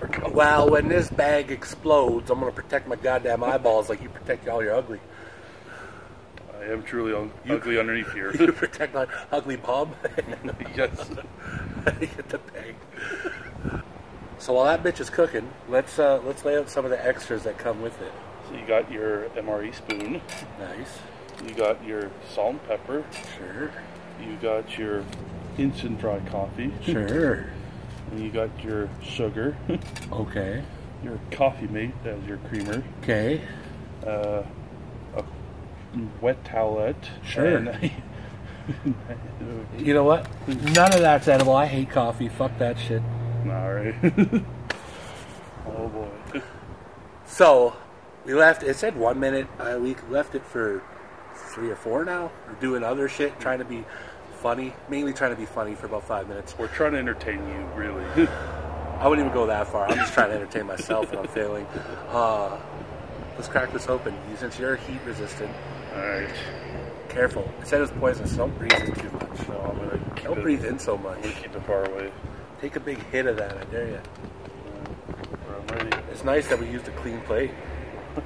Come- 0.08 0.32
Well, 0.34 0.70
when 0.70 0.88
this 0.88 1.08
bag 1.10 1.50
explodes, 1.50 2.30
I'm 2.30 2.40
gonna 2.40 2.52
protect 2.52 2.88
my 2.88 2.96
goddamn 2.96 3.42
eyeballs 3.44 3.88
like 3.88 4.02
you 4.02 4.08
protect 4.08 4.48
all 4.48 4.62
your 4.62 4.74
ugly. 4.74 5.00
I 6.60 6.64
am 6.72 6.82
truly 6.82 7.14
un- 7.14 7.30
ugly 7.48 7.78
underneath 7.78 8.12
here. 8.12 8.32
You 8.40 8.52
protect 8.52 8.94
my 8.94 9.06
ugly 9.32 9.56
Bob. 9.56 9.94
yes. 10.76 11.10
Get 12.00 12.28
the 12.28 12.38
bag. 12.38 12.74
So 14.38 14.52
while 14.54 14.64
that 14.64 14.82
bitch 14.82 15.00
is 15.00 15.10
cooking, 15.10 15.48
let's 15.68 15.98
uh, 15.98 16.20
let's 16.24 16.44
lay 16.44 16.56
out 16.58 16.68
some 16.68 16.84
of 16.84 16.90
the 16.90 17.06
extras 17.06 17.44
that 17.44 17.58
come 17.58 17.80
with 17.82 18.00
it. 18.02 18.12
So 18.48 18.56
you 18.56 18.66
got 18.66 18.90
your 18.90 19.28
MRE 19.30 19.74
spoon. 19.74 20.20
Nice. 20.58 20.98
You 21.46 21.54
got 21.54 21.82
your 21.84 22.10
salt 22.30 22.50
and 22.52 22.64
pepper. 22.68 23.04
Sure. 23.38 23.70
You 24.22 24.36
got 24.42 24.76
your 24.78 25.04
instant 25.58 26.00
dry 26.00 26.20
coffee. 26.30 26.72
Sure. 26.82 27.46
And 28.14 28.22
you 28.22 28.30
got 28.30 28.48
your 28.62 28.88
sugar. 29.02 29.56
Okay. 30.12 30.62
your 31.02 31.18
coffee 31.32 31.66
mate 31.66 31.90
as 32.04 32.22
your 32.24 32.36
creamer. 32.48 32.84
Okay. 33.02 33.40
Uh, 34.06 34.44
a 35.16 35.24
wet 36.20 36.44
towelette. 36.44 36.94
Sure. 37.24 37.56
And 37.56 37.90
You 39.78 39.94
know 39.94 40.04
what? 40.04 40.28
None 40.46 40.94
of 40.94 41.00
that's 41.00 41.26
edible. 41.26 41.56
I 41.56 41.66
hate 41.66 41.90
coffee. 41.90 42.28
Fuck 42.28 42.56
that 42.58 42.78
shit. 42.78 43.02
All 43.46 43.74
right. 43.74 43.94
oh 45.66 45.88
boy. 45.88 46.40
So 47.26 47.74
we 48.24 48.34
left. 48.34 48.62
It 48.62 48.76
said 48.76 48.96
one 48.96 49.18
minute. 49.18 49.48
Uh, 49.58 49.78
we 49.80 49.96
left 50.08 50.36
it 50.36 50.46
for 50.46 50.82
three 51.34 51.70
or 51.70 51.76
four 51.76 52.04
now. 52.04 52.30
We're 52.46 52.54
doing 52.60 52.84
other 52.84 53.08
shit, 53.08 53.40
trying 53.40 53.58
to 53.58 53.64
be 53.64 53.84
funny. 54.44 54.74
Mainly 54.90 55.14
trying 55.14 55.30
to 55.30 55.40
be 55.40 55.46
funny 55.46 55.74
for 55.74 55.86
about 55.86 56.06
five 56.06 56.28
minutes. 56.28 56.54
We're 56.58 56.68
trying 56.68 56.92
to 56.92 56.98
entertain 56.98 57.38
you, 57.48 57.66
really. 57.74 58.04
I 59.00 59.08
wouldn't 59.08 59.26
even 59.26 59.32
go 59.34 59.46
that 59.46 59.68
far. 59.68 59.88
I'm 59.88 59.96
just 59.96 60.12
trying 60.12 60.28
to 60.28 60.36
entertain 60.36 60.66
myself, 60.66 61.10
and 61.12 61.20
I'm 61.20 61.28
failing. 61.28 61.66
Uh, 62.10 62.60
let's 63.36 63.48
crack 63.48 63.72
this 63.72 63.88
open. 63.88 64.14
Since 64.36 64.58
you're 64.58 64.76
heat 64.76 65.00
resistant, 65.06 65.50
All 65.94 66.06
right. 66.06 66.28
Careful. 67.08 67.50
It 67.62 67.66
said 67.66 67.78
it 67.78 67.82
was 67.82 67.90
poisonous. 67.92 68.36
Don't 68.36 68.56
breathe 68.58 68.74
in 68.74 68.94
too 68.94 69.10
much. 69.12 69.48
No, 69.48 69.60
I'm 69.60 69.78
gonna 69.78 70.00
Don't 70.22 70.38
it, 70.38 70.42
breathe 70.42 70.64
in 70.66 70.78
so 70.78 70.98
much. 70.98 71.24
I'm 71.24 71.32
keep 71.32 71.56
it 71.56 71.62
far 71.62 71.86
away. 71.86 72.12
Take 72.60 72.76
a 72.76 72.80
big 72.80 72.98
hit 73.10 73.24
of 73.24 73.38
that. 73.38 73.56
I 73.56 73.64
dare 73.64 73.88
you. 73.88 74.00
It's 76.10 76.22
nice 76.22 76.48
that 76.48 76.60
we 76.60 76.68
used 76.68 76.86
a 76.86 76.92
clean 76.92 77.20
plate. 77.22 77.50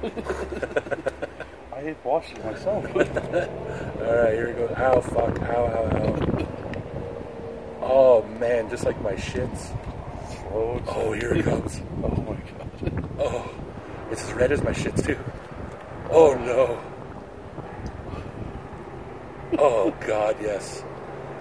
I 1.79 1.81
hate 1.81 1.97
washing 2.03 2.43
myself. 2.43 2.83
All 2.93 3.01
right, 3.01 4.33
here 4.33 4.47
we 4.49 4.53
go. 4.53 4.73
Ow, 4.75 4.99
fuck. 4.99 5.39
Ow, 5.43 5.65
ow, 5.65 5.95
ow. 5.95 6.47
Oh 7.81 8.23
man, 8.37 8.69
just 8.69 8.83
like 8.83 9.01
my 9.01 9.13
shits. 9.13 9.67
Slow 10.41 10.83
Oh, 10.87 11.13
here 11.13 11.33
it 11.35 11.45
goes. 11.45 11.79
Oh 12.03 12.21
my 12.21 12.35
god. 12.35 13.15
Oh, 13.17 13.49
it's 14.11 14.23
as 14.25 14.33
red 14.33 14.51
as 14.51 14.61
my 14.61 14.71
shits 14.71 15.05
too. 15.05 15.17
Oh 16.09 16.33
no. 16.33 16.81
Oh 19.57 19.91
God, 20.05 20.35
yes. 20.41 20.83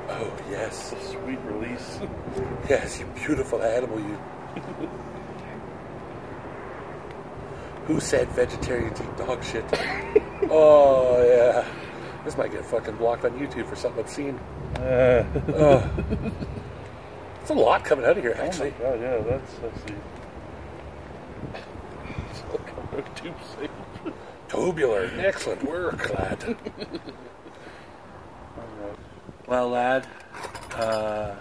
Oh 0.09 0.33
yes, 0.49 0.93
A 0.93 1.01
Sweet 1.05 1.41
release. 1.47 1.99
yes, 2.71 3.01
you 3.01 3.07
beautiful 3.07 3.61
animal, 3.61 3.99
you. 3.99 4.19
Who 7.89 7.99
said 8.01 8.29
vegetarians 8.29 9.01
eat 9.01 9.17
dog 9.19 9.43
shit? 9.43 9.65
Oh 10.51 11.23
yeah. 11.27 11.67
This 12.25 12.39
might 12.39 12.53
get 12.53 12.65
fucking 12.65 12.97
blocked 12.97 13.25
on 13.25 13.33
YouTube 13.39 13.69
for 13.69 13.77
something 13.77 14.01
obscene. 14.01 14.39
Uh, 14.77 15.25
Oh. 15.55 15.91
It's 17.43 17.51
a 17.51 17.55
lot 17.55 17.85
coming 17.85 18.05
out 18.07 18.17
of 18.17 18.23
here, 18.23 18.35
actually. 18.39 18.73
oh 18.83 18.91
my 18.91 18.97
god, 18.97 19.01
yeah, 19.01 19.19
that's 19.29 19.55
that's 19.55 19.83
the. 19.83 19.95
It's 22.31 22.43
like 22.95 23.05
a 23.05 23.11
tube 23.21 23.35
safe. 23.59 23.71
Tubular. 24.49 25.11
Excellent 25.19 25.65
work, 25.65 26.09
lad. 26.11 26.57
Well, 29.47 29.71
lad. 29.71 30.07
Uh, 30.75 31.35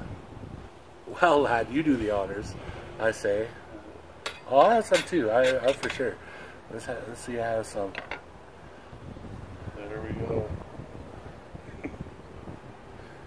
well, 1.21 1.41
lad, 1.41 1.67
you 1.71 1.83
do 1.83 1.95
the 1.97 2.11
honors, 2.11 2.53
I 2.99 3.11
say. 3.11 3.47
Oh, 4.49 4.57
I'll 4.59 4.69
have 4.71 4.85
some 4.85 5.03
too. 5.03 5.29
I, 5.29 5.65
I 5.67 5.73
for 5.73 5.89
sure. 5.89 6.15
Let's, 6.71 6.85
ha- 6.85 6.95
let's 7.07 7.21
see. 7.21 7.39
I 7.39 7.47
have 7.47 7.65
some. 7.65 7.91
There 9.77 10.01
we 10.01 10.25
go. 10.25 10.49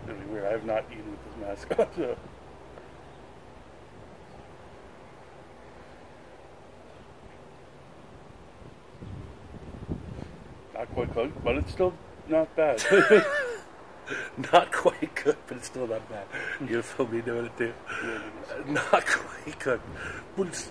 It'd 0.05 0.21
be 0.21 0.27
weird. 0.33 0.45
I 0.47 0.51
have 0.53 0.65
not 0.65 0.85
eaten 0.91 1.11
with 1.11 1.25
this 1.25 1.69
mask 1.69 1.79
on. 1.79 1.87
So. 1.97 2.17
Not 10.75 10.89
quite 10.95 11.13
cooked, 11.15 11.45
but 11.45 11.57
it's 11.57 11.73
still 11.73 11.95
not 12.29 12.55
bad. 12.57 12.83
Not 14.53 14.73
quite 14.73 15.15
cooked, 15.15 15.47
but 15.47 15.59
it's 15.59 15.67
still 15.67 15.87
not 15.87 16.09
bad. 16.09 16.27
You 16.69 16.83
feel 16.83 17.07
me 17.07 17.21
doing 17.21 17.47
it 17.47 17.57
too. 17.57 17.73
Not 18.67 19.07
quite 19.07 19.59
cooked. 19.61 19.87
But 20.37 20.49
it's, 20.49 20.71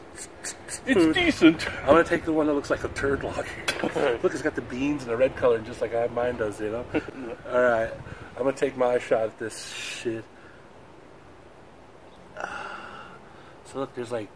it's 0.86 1.16
decent. 1.16 1.68
I'm 1.82 1.88
gonna 1.88 2.04
take 2.04 2.26
the 2.26 2.34
one 2.34 2.48
that 2.48 2.54
looks 2.54 2.70
like 2.70 2.84
a 2.84 2.90
turd 2.90 3.24
log. 3.24 3.46
Look, 4.24 4.34
it's 4.34 4.42
got 4.42 4.56
the 4.56 4.62
beans 4.62 5.04
and 5.04 5.12
the 5.12 5.18
red 5.18 5.36
color, 5.36 5.60
just 5.60 5.82
like 5.82 5.96
I 5.96 6.08
mine 6.08 6.38
does, 6.38 6.60
you 6.60 6.72
know. 6.72 6.86
All 7.52 7.62
right, 7.62 7.92
I'm 8.38 8.44
gonna 8.44 8.54
take 8.54 8.78
my 8.78 9.00
shot 9.00 9.24
at 9.24 9.40
this 9.40 9.74
shit. 9.74 10.24
So 13.66 13.78
look, 13.78 13.94
there's 13.94 14.12
like 14.12 14.36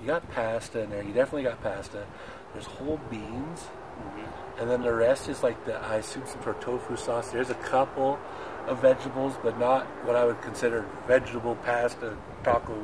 you 0.00 0.08
got 0.08 0.28
pasta 0.32 0.80
in 0.80 0.90
there. 0.90 1.04
You 1.04 1.12
definitely 1.12 1.44
got 1.44 1.62
pasta. 1.62 2.04
There's 2.52 2.66
whole 2.66 3.00
beans, 3.08 3.60
mm-hmm. 3.60 4.60
and 4.60 4.68
then 4.68 4.82
the 4.82 4.92
rest 4.92 5.28
is 5.28 5.44
like 5.44 5.64
the 5.64 5.76
I 5.76 5.96
assume 5.96 6.26
some 6.26 6.42
sort 6.42 6.56
of 6.56 6.62
tofu 6.62 6.96
sauce. 6.96 7.30
There's 7.30 7.50
a 7.50 7.54
couple 7.54 8.18
of 8.66 8.80
vegetables, 8.82 9.34
but 9.42 9.58
not 9.58 9.86
what 10.04 10.16
I 10.16 10.24
would 10.24 10.42
consider 10.42 10.84
vegetable 11.06 11.54
pasta 11.56 12.16
taco. 12.42 12.76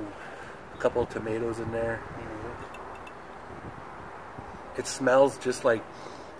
A 0.74 0.78
couple 0.78 1.02
of 1.02 1.08
tomatoes 1.10 1.58
in 1.58 1.70
there. 1.72 2.00
It 4.80 4.86
smells 4.86 5.36
just 5.36 5.62
like 5.62 5.84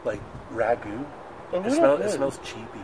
like 0.03 0.23
ragu. 0.51 1.05
Oh, 1.53 1.63
It, 1.63 1.73
smell, 1.73 1.97
it 1.97 2.11
smells 2.11 2.39
cheapy. 2.43 2.81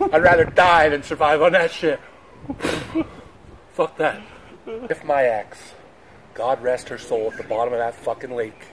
I'd 0.00 0.22
rather 0.22 0.46
die 0.46 0.88
than 0.88 1.02
survive 1.02 1.42
on 1.42 1.52
that 1.52 1.70
shit. 1.70 2.00
Fuck 3.72 3.98
that. 3.98 4.22
If 4.66 5.04
my 5.04 5.24
ex, 5.24 5.74
God 6.32 6.62
rest 6.62 6.88
her 6.88 6.96
soul, 6.96 7.30
at 7.30 7.36
the 7.36 7.44
bottom 7.44 7.74
of 7.74 7.80
that 7.80 7.96
fucking 7.96 8.34
lake, 8.34 8.64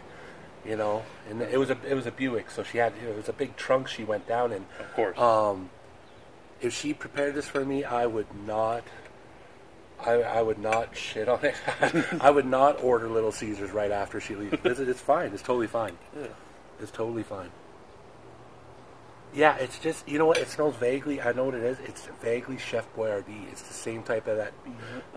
you 0.66 0.78
know, 0.78 1.04
and 1.30 1.42
it 1.42 1.58
was 1.58 1.70
a 1.70 1.78
it 1.88 1.94
was 1.94 2.06
a 2.06 2.12
Buick, 2.12 2.50
so 2.52 2.64
she 2.64 2.78
had 2.78 2.94
it 3.08 3.16
was 3.16 3.30
a 3.30 3.34
big 3.34 3.56
trunk 3.56 3.88
she 3.88 4.04
went 4.04 4.28
down 4.28 4.52
in. 4.52 4.66
Of 4.80 4.94
course. 4.96 5.18
Um, 5.18 5.70
if 6.62 6.74
she 6.74 6.94
prepared 6.94 7.36
this 7.36 7.48
for 7.48 7.64
me, 7.66 7.84
I 7.84 8.06
would 8.06 8.28
not. 8.48 8.84
I, 10.00 10.14
I 10.22 10.42
would 10.42 10.60
not 10.60 10.98
shit 10.98 11.30
on 11.30 11.40
it. 11.46 11.56
I 12.22 12.30
would 12.30 12.46
not 12.46 12.84
order 12.84 13.08
Little 13.08 13.32
Caesars 13.32 13.72
right 13.72 13.92
after 13.92 14.20
she 14.20 14.36
leaves. 14.36 14.58
It's, 14.64 14.80
it's 14.80 15.00
fine. 15.00 15.32
It's 15.34 15.42
totally 15.44 15.68
fine. 15.68 15.98
yeah. 16.18 16.28
It's 16.82 16.92
totally 16.92 17.24
fine. 17.24 17.50
Yeah, 19.34 19.56
it's 19.58 19.80
just 19.80 20.08
you 20.08 20.20
know 20.20 20.26
what? 20.28 20.38
It 20.38 20.48
smells 20.50 20.76
vaguely. 20.76 21.20
I 21.22 21.32
know 21.32 21.46
what 21.46 21.56
it 21.56 21.64
is. 21.64 21.78
It's 21.86 22.06
vaguely 22.22 22.58
Chef 22.58 22.86
Boyardee. 22.96 23.50
It's 23.52 23.64
the 23.64 23.74
same 23.74 24.04
type 24.04 24.28
of 24.28 24.38
that 24.38 24.54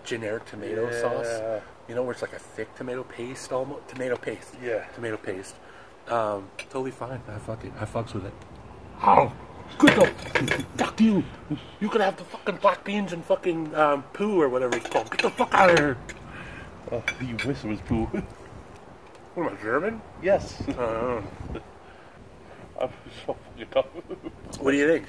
generic 0.05 0.45
tomato 0.45 0.89
Yeah. 0.89 1.01
sauce. 1.01 1.61
You 1.87 1.95
know, 1.95 2.01
where 2.03 2.13
it's 2.13 2.21
like 2.21 2.33
a 2.33 2.39
thick 2.39 2.73
tomato 2.75 3.03
paste, 3.03 3.51
almost 3.53 3.87
tomato 3.89 4.17
paste. 4.17 4.55
Yeah. 4.63 4.85
tomato 4.95 5.17
paste. 5.17 5.55
Um, 6.09 6.49
totally 6.69 6.91
fine. 6.91 7.21
I 7.27 7.37
fuck 7.39 7.63
it. 7.65 7.71
I 7.79 7.85
fucks 7.85 8.13
with 8.13 8.25
it. 8.25 8.33
How? 8.97 9.33
Good 9.77 9.93
though. 9.93 10.05
fuck 10.77 10.99
you. 11.01 11.23
You 11.79 11.89
could 11.89 12.01
have 12.01 12.17
the 12.17 12.23
fucking 12.23 12.57
black 12.57 12.83
beans 12.83 13.13
and 13.13 13.23
fucking 13.25 13.75
um, 13.75 14.03
poo 14.13 14.41
or 14.41 14.49
whatever 14.49 14.77
it's 14.77 14.89
called. 14.89 15.09
Get 15.11 15.21
the 15.21 15.29
fuck 15.29 15.53
out 15.53 15.69
of 15.71 15.77
here. 15.77 15.97
Oh, 16.91 17.03
you 17.21 17.35
wish 17.45 17.63
it 17.63 17.67
was 17.67 17.81
poo. 17.81 18.05
What 19.35 19.51
am 19.51 19.57
I 19.57 19.61
German? 19.61 20.01
yes. 20.23 20.61
Uh, 20.69 21.21
I'm 22.81 22.89
so 23.25 23.35
fucking 23.35 23.67
tough. 23.71 23.85
what 24.59 24.71
do 24.71 24.77
you 24.77 24.87
think? 24.87 25.05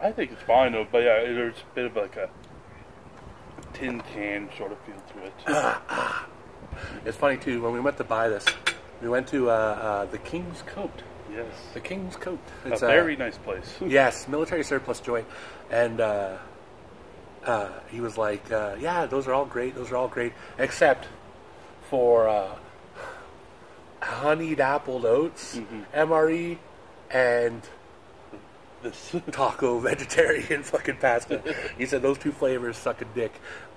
I 0.00 0.12
think 0.12 0.30
it's 0.32 0.42
fine 0.42 0.72
though, 0.72 0.86
but 0.90 0.98
yeah, 0.98 1.20
there's 1.20 1.56
a 1.56 1.74
bit 1.74 1.86
of 1.86 1.96
like 1.96 2.16
a 2.16 2.30
tin 3.72 4.00
can 4.14 4.48
sort 4.56 4.72
of 4.72 4.78
feel 4.80 5.02
to 5.14 5.26
it. 5.26 5.76
It's 7.04 7.16
funny 7.16 7.36
too. 7.36 7.60
When 7.60 7.72
we 7.72 7.80
went 7.80 7.96
to 7.96 8.04
buy 8.04 8.28
this, 8.28 8.44
we 9.02 9.08
went 9.08 9.26
to 9.28 9.50
uh, 9.50 9.52
uh, 9.54 10.04
the 10.06 10.18
King's 10.18 10.62
Coat. 10.62 11.02
yes. 11.32 11.46
The 11.74 11.80
King's 11.80 12.16
Coat. 12.16 12.38
It's 12.64 12.70
a 12.70 12.72
It's 12.72 12.80
very 12.80 13.16
nice 13.16 13.38
place. 13.38 13.76
Yes, 13.86 14.26
military 14.28 14.64
surplus 14.64 15.00
joint, 15.00 15.26
and 15.70 16.00
uh, 16.00 16.36
uh, 17.44 17.68
he 17.90 18.00
was 18.00 18.18
like, 18.18 18.50
uh, 18.50 18.76
"Yeah, 18.80 19.06
those 19.06 19.28
are 19.28 19.34
all 19.34 19.46
great. 19.46 19.74
Those 19.74 19.90
are 19.92 19.96
all 19.96 20.08
great, 20.08 20.32
except 20.58 21.06
for 21.90 22.28
uh, 22.28 22.48
honeyed 24.02 24.60
apple 24.60 25.06
oats, 25.06 25.58
MRE, 25.94 26.58
and 27.10 27.62
This. 28.82 29.14
taco 29.32 29.78
vegetarian 29.80 30.62
fucking 30.72 30.96
pasta." 30.98 31.42
he 31.78 31.86
said 31.86 32.02
those 32.02 32.18
two 32.18 32.32
flavors 32.32 32.76
suck 32.76 33.00
a 33.02 33.04
dick, 33.06 33.32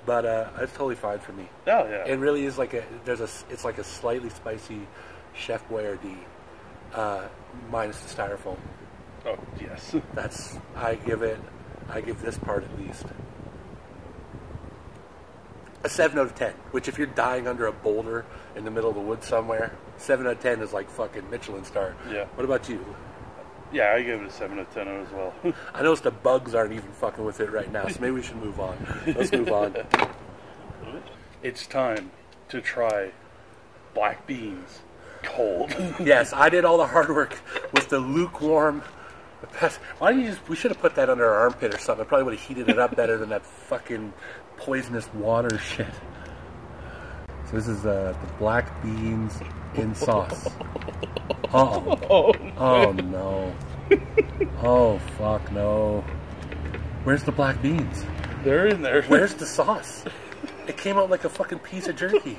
but 0.05 0.25
uh, 0.25 0.49
it's 0.59 0.73
totally 0.73 0.95
fine 0.95 1.19
for 1.19 1.33
me. 1.33 1.47
Oh 1.67 1.85
yeah. 1.87 2.05
It 2.05 2.17
really 2.19 2.45
is 2.45 2.57
like 2.57 2.73
a 2.73 2.83
there's 3.05 3.21
a 3.21 3.29
it's 3.49 3.63
like 3.65 3.77
a 3.77 3.83
slightly 3.83 4.29
spicy 4.29 4.81
Chef 5.33 5.67
Boyardee, 5.69 6.17
uh, 6.93 7.27
minus 7.69 7.99
the 8.01 8.21
styrofoam. 8.21 8.57
oh 9.25 9.37
yes. 9.59 9.95
That's 10.13 10.57
I 10.75 10.95
give 10.95 11.21
it. 11.21 11.39
I 11.89 12.01
give 12.01 12.21
this 12.21 12.37
part 12.37 12.63
at 12.63 12.79
least 12.79 13.05
a 15.83 15.89
seven 15.89 16.19
out 16.19 16.25
of 16.25 16.35
ten. 16.35 16.53
Which, 16.71 16.87
if 16.87 16.97
you're 16.97 17.07
dying 17.07 17.47
under 17.47 17.65
a 17.67 17.71
boulder 17.71 18.25
in 18.55 18.65
the 18.65 18.71
middle 18.71 18.89
of 18.89 18.95
the 18.95 19.01
woods 19.01 19.27
somewhere, 19.27 19.73
seven 19.97 20.27
out 20.27 20.33
of 20.33 20.39
ten 20.39 20.61
is 20.61 20.73
like 20.73 20.89
fucking 20.89 21.29
Michelin 21.29 21.63
star. 21.65 21.95
Yeah. 22.11 22.25
What 22.35 22.45
about 22.45 22.69
you? 22.69 22.83
Yeah, 23.73 23.93
I 23.93 24.01
give 24.01 24.21
it 24.21 24.27
a 24.27 24.31
seven 24.31 24.59
out 24.59 24.67
of 24.67 24.73
ten 24.73 24.87
as 24.87 25.11
well. 25.11 25.33
I 25.73 25.81
noticed 25.81 26.03
the 26.03 26.11
bugs 26.11 26.53
aren't 26.53 26.73
even 26.73 26.91
fucking 26.91 27.23
with 27.23 27.39
it 27.39 27.51
right 27.51 27.71
now, 27.71 27.87
so 27.87 27.99
maybe 27.99 28.11
we 28.11 28.21
should 28.21 28.37
move 28.37 28.59
on. 28.59 28.77
Let's 29.07 29.31
move 29.31 29.49
on. 29.49 29.75
it's 31.43 31.65
time 31.67 32.11
to 32.49 32.61
try 32.61 33.11
black 33.93 34.27
beans 34.27 34.79
cold. 35.23 35.73
Yes, 35.99 36.33
I 36.33 36.49
did 36.49 36.65
all 36.65 36.77
the 36.77 36.87
hard 36.87 37.09
work 37.09 37.39
with 37.73 37.89
the 37.89 37.99
lukewarm. 37.99 38.83
Why 39.99 40.11
don't 40.11 40.21
you 40.21 40.29
just? 40.29 40.47
We 40.49 40.55
should 40.55 40.71
have 40.71 40.79
put 40.79 40.95
that 40.95 41.09
under 41.09 41.25
our 41.25 41.39
armpit 41.41 41.73
or 41.73 41.77
something. 41.77 42.03
It 42.05 42.07
probably 42.07 42.25
would 42.25 42.33
have 42.37 42.43
heated 42.47 42.69
it 42.69 42.79
up 42.79 42.95
better 42.95 43.17
than 43.17 43.29
that 43.29 43.45
fucking 43.45 44.13
poisonous 44.57 45.11
water 45.13 45.57
shit. 45.57 45.87
So 47.45 47.57
this 47.57 47.67
is 47.67 47.85
uh, 47.85 48.15
the 48.21 48.33
black 48.33 48.81
beans 48.81 49.39
in 49.75 49.93
sauce. 49.95 50.47
Uh 51.53 51.81
oh. 51.85 51.99
oh, 52.09 52.33
Oh 52.57 52.91
no. 52.93 53.53
Oh 54.61 54.99
fuck 55.17 55.51
no. 55.51 56.01
Where's 57.03 57.23
the 57.23 57.33
black 57.33 57.61
beans? 57.61 58.05
They're 58.45 58.67
in 58.67 58.81
there. 58.81 59.01
Where's 59.03 59.33
the 59.33 59.45
sauce? 59.57 60.05
It 60.67 60.77
came 60.77 60.97
out 60.97 61.09
like 61.09 61.25
a 61.25 61.29
fucking 61.29 61.59
piece 61.59 61.89
of 61.89 61.97
jerky. 61.97 62.37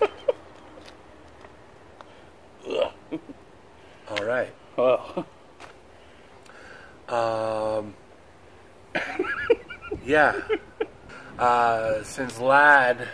All 4.19 4.25
right. 4.27 4.53
Well, 4.77 5.27
Um, 7.09 7.95
yeah. 10.05 10.41
Uh, 11.39 12.03
since 12.05 12.39
Lad 12.41 13.09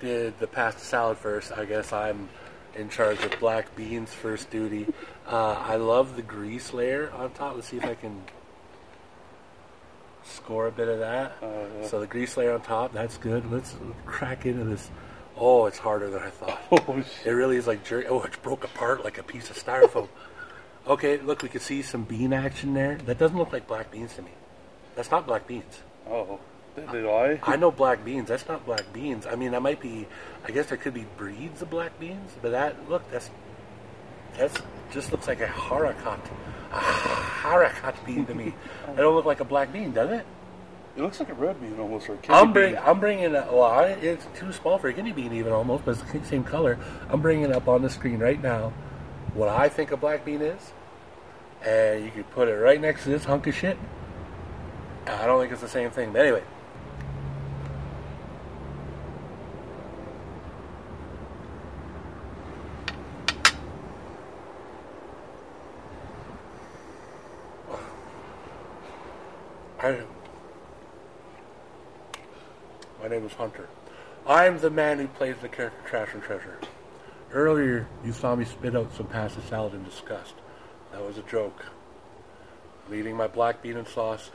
did 0.00 0.38
the 0.38 0.46
pasta 0.46 0.80
salad 0.80 1.18
first, 1.18 1.52
I 1.52 1.64
guess 1.64 1.92
I'm 1.92 2.28
in 2.74 2.88
charge 2.88 3.22
of 3.24 3.38
black 3.40 3.74
beans 3.76 4.12
first 4.14 4.50
duty. 4.50 4.86
Uh, 5.26 5.52
I 5.54 5.76
love 5.76 6.16
the 6.16 6.22
grease 6.22 6.72
layer 6.72 7.10
on 7.12 7.30
top. 7.32 7.56
Let's 7.56 7.68
see 7.68 7.76
if 7.78 7.84
I 7.84 7.94
can 7.94 8.22
score 10.24 10.66
a 10.68 10.72
bit 10.72 10.88
of 10.88 10.98
that. 11.00 11.42
Uh. 11.42 11.86
So 11.86 12.00
the 12.00 12.06
grease 12.06 12.36
layer 12.36 12.52
on 12.52 12.60
top, 12.62 12.92
that's 12.92 13.18
good. 13.18 13.50
Let's 13.50 13.74
crack 14.06 14.46
into 14.46 14.64
this. 14.64 14.90
Oh, 15.40 15.66
it's 15.66 15.78
harder 15.78 16.10
than 16.10 16.22
I 16.22 16.30
thought. 16.30 16.60
oh 16.72 17.04
It 17.24 17.30
really 17.30 17.56
is 17.56 17.66
like 17.66 17.84
jerky. 17.84 18.08
Oh, 18.08 18.22
it 18.22 18.40
broke 18.42 18.64
apart 18.64 19.04
like 19.04 19.18
a 19.18 19.22
piece 19.22 19.50
of 19.50 19.56
styrofoam. 19.56 20.08
okay, 20.86 21.18
look, 21.18 21.42
we 21.42 21.48
can 21.48 21.60
see 21.60 21.82
some 21.82 22.02
bean 22.02 22.32
action 22.32 22.74
there. 22.74 22.96
That 23.06 23.18
doesn't 23.18 23.36
look 23.36 23.52
like 23.52 23.66
black 23.66 23.90
beans 23.90 24.14
to 24.14 24.22
me. 24.22 24.32
That's 24.96 25.10
not 25.10 25.26
black 25.26 25.46
beans. 25.46 25.80
Oh, 26.08 26.40
did, 26.74 26.90
did 26.90 27.06
I? 27.06 27.38
I 27.44 27.56
know 27.56 27.70
black 27.70 28.04
beans. 28.04 28.28
That's 28.28 28.48
not 28.48 28.66
black 28.66 28.92
beans. 28.92 29.26
I 29.26 29.36
mean, 29.36 29.52
that 29.52 29.62
might 29.62 29.80
be. 29.80 30.06
I 30.44 30.50
guess 30.50 30.66
there 30.66 30.78
could 30.78 30.94
be 30.94 31.06
breeds 31.16 31.62
of 31.62 31.70
black 31.70 31.98
beans, 32.00 32.32
but 32.42 32.50
that 32.50 32.88
look, 32.90 33.08
that's 33.10 33.30
that's 34.36 34.60
just 34.92 35.12
looks 35.12 35.28
like 35.28 35.40
a 35.40 35.46
haricot, 35.46 36.20
a 36.72 36.76
harakat 36.76 37.94
bean 38.04 38.26
to 38.26 38.34
me. 38.34 38.54
It 38.88 38.96
don't 38.96 39.14
look 39.14 39.26
like 39.26 39.40
a 39.40 39.44
black 39.44 39.72
bean, 39.72 39.92
does 39.92 40.10
it? 40.10 40.26
It 40.98 41.02
looks 41.02 41.20
like 41.20 41.28
a 41.28 41.34
red 41.34 41.60
bean 41.60 41.78
almost, 41.78 42.08
or 42.08 42.14
a 42.14 42.16
kidney 42.16 42.34
I'm 42.34 42.52
bring, 42.52 42.74
bean. 42.74 42.82
I'm 42.84 42.98
bringing. 42.98 43.36
A, 43.36 43.46
well, 43.52 43.62
I, 43.62 43.90
it's 43.90 44.26
too 44.34 44.52
small 44.52 44.78
for 44.78 44.88
a 44.88 44.92
guinea 44.92 45.12
bean 45.12 45.32
even 45.32 45.52
almost, 45.52 45.84
but 45.84 45.92
it's 45.92 46.12
the 46.12 46.26
same 46.26 46.42
color. 46.42 46.76
I'm 47.08 47.22
bringing 47.22 47.44
it 47.44 47.52
up 47.52 47.68
on 47.68 47.82
the 47.82 47.90
screen 47.90 48.18
right 48.18 48.42
now 48.42 48.72
what 49.34 49.48
I 49.48 49.68
think 49.68 49.92
a 49.92 49.96
black 49.96 50.24
bean 50.24 50.42
is, 50.42 50.72
and 51.64 52.04
you 52.04 52.10
can 52.10 52.24
put 52.24 52.48
it 52.48 52.54
right 52.54 52.80
next 52.80 53.04
to 53.04 53.10
this 53.10 53.24
hunk 53.24 53.46
of 53.46 53.54
shit. 53.54 53.78
I 55.06 55.26
don't 55.26 55.40
think 55.40 55.52
it's 55.52 55.60
the 55.60 55.68
same 55.68 55.92
thing, 55.92 56.12
but 56.12 56.22
anyway. 56.22 56.42
I, 69.80 70.00
my 73.08 73.14
name 73.14 73.24
is 73.24 73.32
Hunter. 73.32 73.66
I'm 74.26 74.58
the 74.58 74.68
man 74.68 74.98
who 74.98 75.08
plays 75.08 75.36
the 75.40 75.48
character 75.48 75.78
Trash 75.88 76.12
and 76.12 76.22
Treasure. 76.22 76.58
Earlier, 77.32 77.88
you 78.04 78.12
saw 78.12 78.36
me 78.36 78.44
spit 78.44 78.76
out 78.76 78.94
some 78.94 79.06
pasta 79.06 79.40
salad 79.48 79.72
in 79.72 79.82
disgust. 79.82 80.34
That 80.92 81.02
was 81.02 81.16
a 81.16 81.22
joke. 81.22 81.64
I'm 82.86 82.94
eating 82.94 83.16
my 83.16 83.26
black 83.26 83.62
bean 83.62 83.78
and 83.78 83.88
sauce. 83.88 84.30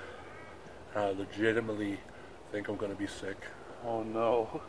and 0.95 1.03
I 1.03 1.11
legitimately 1.11 1.99
think 2.51 2.67
I'm 2.67 2.75
going 2.75 2.91
to 2.91 2.97
be 2.97 3.05
sick. 3.05 3.37
Oh 3.85 4.01
no. 4.01 4.61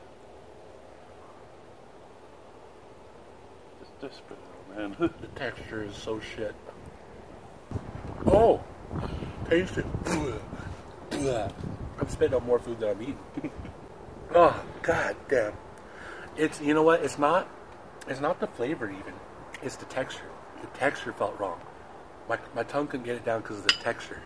Just, 3.80 4.00
just 4.02 4.16
spit 4.18 4.36
it 4.36 4.78
out, 4.78 5.00
man. 5.00 5.10
The 5.22 5.28
texture 5.28 5.82
is 5.82 5.96
so 5.96 6.20
shit. 6.20 6.54
Oh, 8.26 8.62
taste 9.48 9.78
it. 9.78 9.86
I'm 11.98 12.08
spitting 12.08 12.34
out 12.34 12.44
more 12.44 12.58
food 12.58 12.80
than 12.80 12.90
I'm 12.90 13.00
eating. 13.00 13.18
oh, 14.34 14.64
god 14.82 15.16
damn. 15.28 15.52
It's 16.36 16.60
you 16.60 16.74
know 16.74 16.82
what? 16.82 17.02
It's 17.02 17.18
not. 17.18 17.48
It's 18.08 18.20
not 18.20 18.40
the 18.40 18.46
flavor 18.46 18.90
even. 18.90 19.14
It's 19.62 19.76
the 19.76 19.86
texture. 19.86 20.30
The 20.60 20.66
texture 20.78 21.12
felt 21.12 21.38
wrong. 21.38 21.60
My 22.28 22.38
my 22.54 22.64
tongue 22.64 22.86
couldn't 22.86 23.06
get 23.06 23.16
it 23.16 23.24
down 23.24 23.40
because 23.40 23.58
of 23.58 23.64
the 23.64 23.74
texture. 23.74 24.20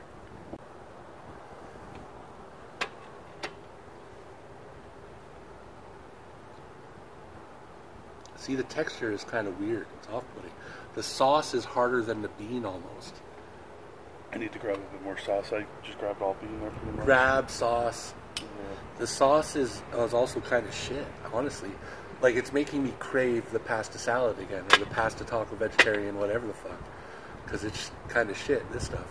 See, 8.36 8.54
the 8.54 8.62
texture 8.62 9.12
is 9.12 9.24
kind 9.24 9.46
of 9.46 9.60
weird. 9.60 9.86
It's 9.98 10.08
off-putting. 10.08 10.52
The 10.94 11.02
sauce 11.02 11.52
is 11.52 11.66
harder 11.66 12.02
than 12.02 12.22
the 12.22 12.28
bean 12.28 12.64
almost. 12.64 13.20
I 14.32 14.38
need 14.38 14.52
to 14.52 14.58
grab 14.58 14.76
a 14.76 14.92
bit 14.92 15.02
more 15.02 15.18
sauce. 15.18 15.52
I 15.52 15.66
just 15.84 15.98
grabbed 15.98 16.22
all 16.22 16.34
bean 16.40 16.58
there. 16.60 17.04
Grab 17.04 17.50
sauce. 17.50 18.14
The 18.98 19.07
sauce 19.07 19.55
is, 19.57 19.83
is 19.96 20.14
also 20.14 20.40
kind 20.40 20.66
of 20.66 20.74
shit, 20.74 21.07
honestly. 21.33 21.70
Like, 22.20 22.35
it's 22.35 22.53
making 22.53 22.83
me 22.83 22.92
crave 22.98 23.48
the 23.53 23.61
pasta 23.61 23.96
salad 23.98 24.38
again, 24.40 24.64
or 24.72 24.79
the 24.79 24.87
pasta 24.87 25.24
taco 25.24 25.55
vegetarian, 25.55 26.18
whatever 26.18 26.46
the 26.46 26.55
fuck. 26.55 26.81
Because 27.44 27.62
it's 27.64 27.90
kind 28.09 28.29
of 28.29 28.37
shit, 28.37 28.70
this 28.72 28.87
stuff. 28.87 29.07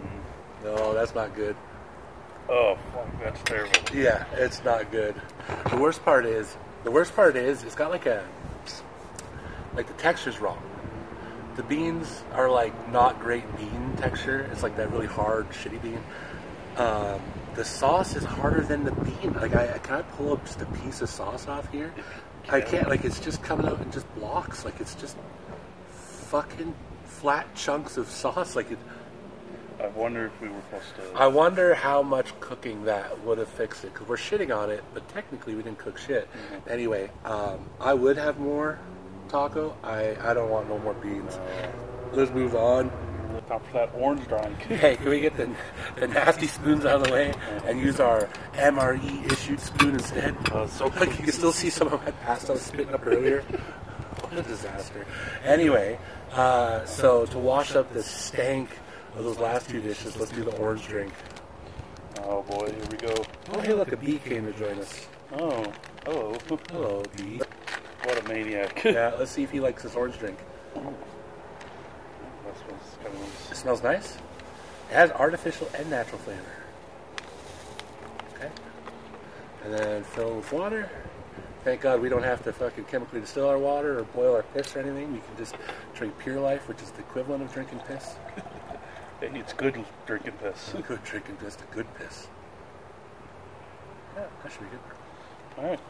Mm-hmm. 0.00 0.64
No, 0.64 0.94
that's 0.94 1.14
not 1.14 1.34
good. 1.34 1.56
Oh, 2.48 2.76
fuck, 2.92 3.08
that's 3.20 3.42
terrible. 3.42 3.72
Yeah, 3.92 4.24
it's 4.34 4.62
not 4.64 4.90
good. 4.92 5.14
The 5.70 5.76
worst 5.76 6.04
part 6.04 6.24
is, 6.24 6.56
the 6.84 6.90
worst 6.90 7.14
part 7.16 7.36
is, 7.36 7.64
it's 7.64 7.74
got 7.74 7.90
like 7.90 8.06
a, 8.06 8.24
like 9.74 9.86
the 9.86 9.94
texture's 9.94 10.40
wrong. 10.40 10.62
The 11.56 11.62
beans 11.62 12.22
are 12.32 12.48
like 12.50 12.90
not 12.90 13.20
great 13.20 13.44
bean 13.56 13.94
texture. 13.96 14.48
It's 14.52 14.62
like 14.62 14.76
that 14.76 14.90
really 14.90 15.06
hard, 15.06 15.50
shitty 15.50 15.82
bean. 15.82 16.02
Um, 16.76 17.20
the 17.54 17.64
sauce 17.64 18.16
is 18.16 18.24
harder 18.24 18.62
than 18.62 18.84
the 18.84 18.92
bean. 18.92 19.34
Like, 19.34 19.54
I 19.54 19.78
can 19.78 19.96
I 19.96 20.02
pull 20.02 20.32
up 20.32 20.44
just 20.44 20.60
a 20.62 20.66
piece 20.66 21.02
of 21.02 21.10
sauce 21.10 21.48
off 21.48 21.70
here? 21.70 21.92
I 22.48 22.60
can't. 22.60 22.88
Like, 22.88 23.04
it's 23.04 23.20
just 23.20 23.42
coming 23.42 23.66
out 23.66 23.80
in 23.80 23.90
just 23.90 24.12
blocks. 24.14 24.64
Like, 24.64 24.80
it's 24.80 24.94
just 24.94 25.16
fucking 25.90 26.74
flat 27.04 27.54
chunks 27.54 27.96
of 27.96 28.08
sauce. 28.08 28.56
Like, 28.56 28.70
it. 28.70 28.78
I 29.80 29.88
wonder 29.88 30.26
if 30.26 30.40
we 30.40 30.48
were 30.48 30.60
supposed 30.70 31.12
to. 31.12 31.18
I 31.18 31.26
wonder 31.26 31.74
how 31.74 32.02
much 32.02 32.38
cooking 32.40 32.84
that 32.84 33.22
would 33.24 33.38
have 33.38 33.48
fixed 33.48 33.84
it 33.84 33.92
because 33.92 34.08
we're 34.08 34.16
shitting 34.16 34.56
on 34.56 34.70
it, 34.70 34.84
but 34.94 35.06
technically 35.08 35.54
we 35.54 35.62
didn't 35.62 35.78
cook 35.78 35.98
shit. 35.98 36.28
Anyway, 36.68 37.10
um, 37.24 37.68
I 37.80 37.92
would 37.92 38.16
have 38.16 38.38
more 38.38 38.78
taco. 39.28 39.76
I, 39.82 40.16
I 40.20 40.34
don't 40.34 40.50
want 40.50 40.68
no 40.68 40.78
more 40.78 40.94
beans. 40.94 41.38
Let's 42.12 42.30
move 42.30 42.54
on. 42.54 42.92
Time 43.48 43.60
for 43.60 43.72
that 43.72 43.90
orange 43.94 44.26
drink. 44.28 44.58
Hey, 44.82 44.96
can 44.96 45.08
we 45.08 45.20
get 45.20 45.36
the, 45.36 45.50
the 45.96 46.08
nasty 46.08 46.46
spoons 46.46 46.84
out 46.84 47.00
of 47.00 47.04
the 47.04 47.12
way 47.12 47.34
and 47.66 47.80
use 47.80 48.00
our 48.00 48.28
MRE 48.54 49.32
issued 49.32 49.60
spoon 49.60 49.94
instead? 49.94 50.36
Uh, 50.50 50.66
so 50.66 50.86
Look, 50.86 51.08
you 51.18 51.24
can 51.24 51.32
still 51.32 51.52
see 51.52 51.70
some 51.70 51.88
of 51.88 52.04
my 52.04 52.10
pasta 52.10 52.52
I 52.52 52.54
was 52.54 52.62
spitting 52.62 52.94
up 52.94 53.06
earlier. 53.06 53.44
What 54.20 54.38
a 54.38 54.42
disaster. 54.42 55.06
Anyway, 55.44 55.98
uh, 56.32 56.84
so 56.84 57.26
to 57.26 57.38
wash 57.38 57.74
up 57.74 57.92
the 57.92 58.02
stank 58.02 58.70
of 59.16 59.24
those 59.24 59.38
last 59.38 59.68
two 59.68 59.80
dishes, 59.80 60.16
let's 60.16 60.30
do 60.30 60.44
the 60.44 60.56
orange 60.56 60.86
drink. 60.86 61.12
Oh 62.22 62.42
boy, 62.42 62.66
here 62.70 62.86
we 62.90 62.98
go. 62.98 63.14
Oh, 63.52 63.60
hey, 63.60 63.74
look, 63.74 63.92
a 63.92 63.96
bee 63.96 64.18
came 64.18 64.46
to 64.46 64.52
join 64.52 64.78
us. 64.78 65.06
Oh, 65.32 65.64
hello. 66.04 66.36
Hello, 66.70 67.02
bee. 67.16 67.40
What 68.04 68.24
a 68.24 68.28
maniac. 68.28 68.84
Yeah, 68.84 69.12
let's 69.18 69.30
see 69.30 69.42
if 69.42 69.50
he 69.50 69.60
likes 69.60 69.82
this 69.82 69.94
orange 69.94 70.18
drink. 70.18 70.38
This 70.74 70.84
one's 70.84 70.92
kind 72.62 72.80
of 72.80 72.91
It 73.50 73.56
smells 73.56 73.82
nice. 73.82 74.16
It 74.90 74.94
has 74.94 75.10
artificial 75.12 75.68
and 75.76 75.88
natural 75.90 76.18
flavor. 76.18 76.42
Okay. 78.34 78.50
And 79.64 79.74
then 79.74 80.04
fill 80.04 80.36
with 80.36 80.52
water. 80.52 80.90
Thank 81.64 81.82
God 81.82 82.00
we 82.00 82.08
don't 82.08 82.24
have 82.24 82.42
to 82.44 82.52
fucking 82.52 82.84
chemically 82.84 83.20
distill 83.20 83.48
our 83.48 83.58
water 83.58 84.00
or 84.00 84.02
boil 84.02 84.34
our 84.34 84.42
piss 84.42 84.74
or 84.74 84.80
anything. 84.80 85.12
We 85.12 85.20
can 85.20 85.36
just 85.38 85.54
drink 85.94 86.18
Pure 86.18 86.40
Life, 86.40 86.68
which 86.68 86.82
is 86.82 86.90
the 86.90 87.00
equivalent 87.00 87.42
of 87.42 87.52
drinking 87.52 87.80
piss. 87.86 88.16
It's 89.22 89.52
good 89.52 89.84
drinking 90.04 90.32
piss. 90.42 90.74
Good 90.88 91.04
drinking 91.04 91.36
piss, 91.36 91.54
the 91.54 91.64
good 91.72 91.86
piss. 91.94 92.26
Yeah, 94.16 94.24
that 94.42 94.52
should 94.52 94.62
be 94.62 94.66
good. 94.66 94.80
All 95.58 95.70
right. 95.70 95.80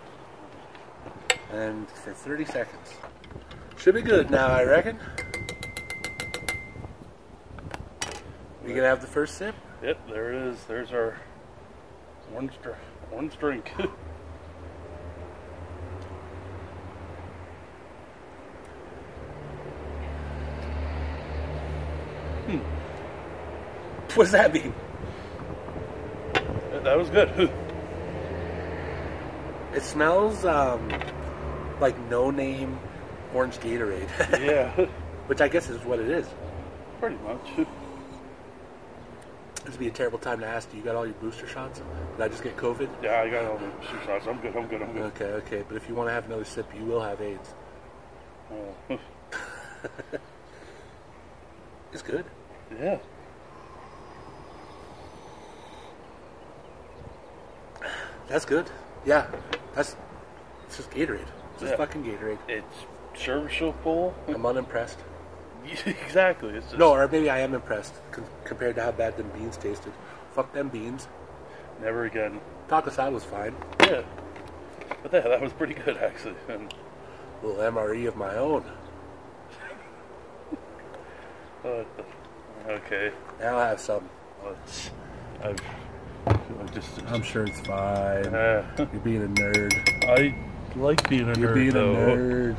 And 1.51 1.89
for 1.89 2.13
30 2.13 2.45
seconds. 2.45 2.91
Should 3.79 3.95
be 3.95 4.03
good 4.03 4.31
now, 4.31 4.49
I 4.49 4.65
reckon. 4.65 4.99
We 8.73 8.77
gonna 8.77 8.89
have 8.89 9.03
the 9.03 9.07
first 9.07 9.37
sip? 9.37 9.55
Yep, 9.83 10.09
there 10.09 10.33
it 10.33 10.49
is. 10.49 10.65
There's 10.65 10.93
our 10.93 11.21
orange, 12.33 12.55
orange 13.13 13.39
drink. 13.39 13.71
What 24.15 24.25
does 24.25 24.33
that 24.33 24.55
mean? 24.55 24.75
that 26.83 26.97
was 26.97 27.11
good. 27.11 27.51
It 29.75 29.83
smells 29.83 30.47
um, 30.47 30.89
like 31.79 31.99
no-name 32.09 32.79
orange 33.35 33.59
Gatorade, 33.59 34.09
yeah, 34.41 34.71
which 35.27 35.43
I 35.43 35.49
guess 35.49 35.69
is 35.69 35.83
what 35.85 35.99
it 35.99 36.09
is. 36.09 36.27
pretty 37.01 37.17
much. 37.17 37.67
This 39.65 39.71
would 39.73 39.81
be 39.81 39.89
a 39.89 39.93
terrible 39.93 40.19
time 40.19 40.41
to 40.41 40.47
ask. 40.47 40.71
Do 40.71 40.77
you 40.77 40.83
got 40.83 40.97
all 40.97 41.05
your 41.07 41.15
booster 41.15 41.47
shots? 41.47 41.81
Did 42.17 42.25
I 42.25 42.29
just 42.29 42.43
get 42.43 42.57
COVID? 42.57 42.89
Yeah, 43.03 43.21
I 43.23 43.31
got 43.31 43.45
all 43.45 43.59
the 43.59 43.67
booster 43.69 44.01
shots. 44.05 44.27
I'm 44.27 44.41
good. 44.41 44.57
I'm 44.57 44.67
good. 44.67 44.83
I'm 44.83 44.93
good. 44.93 45.03
Okay, 45.03 45.25
okay. 45.27 45.65
But 45.69 45.77
if 45.77 45.89
you 45.89 45.95
want 45.95 46.09
to 46.09 46.13
have 46.13 46.27
another 46.27 46.45
sip, 46.45 46.67
you 46.77 46.85
will 46.85 47.01
have 47.03 47.21
AIDS. 47.21 47.55
Uh, 48.91 48.97
It's 51.93 52.01
good. 52.03 52.25
yeah. 52.81 52.99
That's 58.29 58.47
good. 58.47 58.71
Yeah, 59.05 59.27
that's 59.75 59.97
it's 60.67 60.79
just 60.79 60.91
Gatorade. 60.91 61.21
It's 61.53 61.61
just 61.61 61.71
Yeah. 61.73 61.77
fucking 61.77 62.03
Gatorade. 62.05 62.39
It's 62.49 62.87
serviceable. 63.15 64.15
I'm 64.29 64.47
unimpressed. 64.47 64.99
exactly. 65.87 66.51
It's 66.55 66.67
just 66.67 66.79
No, 66.79 66.93
or 66.93 67.07
maybe 67.09 67.31
I 67.31 67.41
am 67.41 67.55
impressed 67.55 67.95
con- 68.11 68.25
compared 68.45 68.77
to 68.77 68.83
how 68.83 68.93
bad 68.93 69.17
them 69.17 69.31
beans 69.35 69.57
tasted. 69.57 69.93
Fuck 70.33 70.53
them 70.53 70.69
beans. 70.69 71.09
never 71.81 72.05
again. 72.05 72.41
Taco 72.69 72.91
salad 72.91 73.15
was 73.15 73.25
fine. 73.25 73.55
Yeah. 73.81 74.03
But 75.03 75.13
yeah, 75.13 75.21
that 75.21 75.41
was 75.41 75.53
pretty 75.53 75.75
good 75.75 75.97
actually. 75.97 76.35
And 76.49 76.73
A 77.43 77.47
little 77.47 77.63
MRE 77.73 78.07
of 78.07 78.17
my 78.17 78.37
own. 78.37 78.65
uh, 81.65 81.83
okay. 82.69 83.11
Now 83.41 83.59
I 83.59 83.69
have 83.69 83.81
some. 83.81 84.09
Let's. 84.45 84.91
I've, 85.43 85.57
I've 86.27 86.73
just. 86.75 87.03
I'm 87.09 87.23
sure 87.23 87.45
it's 87.45 87.61
fine. 87.61 88.27
Uh, 88.33 88.65
You're 88.79 89.01
being 89.03 89.25
a 89.25 89.29
nerd. 89.29 90.05
I 90.09 90.35
like 90.79 91.09
being 91.09 91.29
a 91.31 91.39
You're 91.39 91.51
nerd. 91.51 91.55
being 91.55 91.71
though. 91.73 91.93
a 91.95 92.17
nerd. 92.17 92.57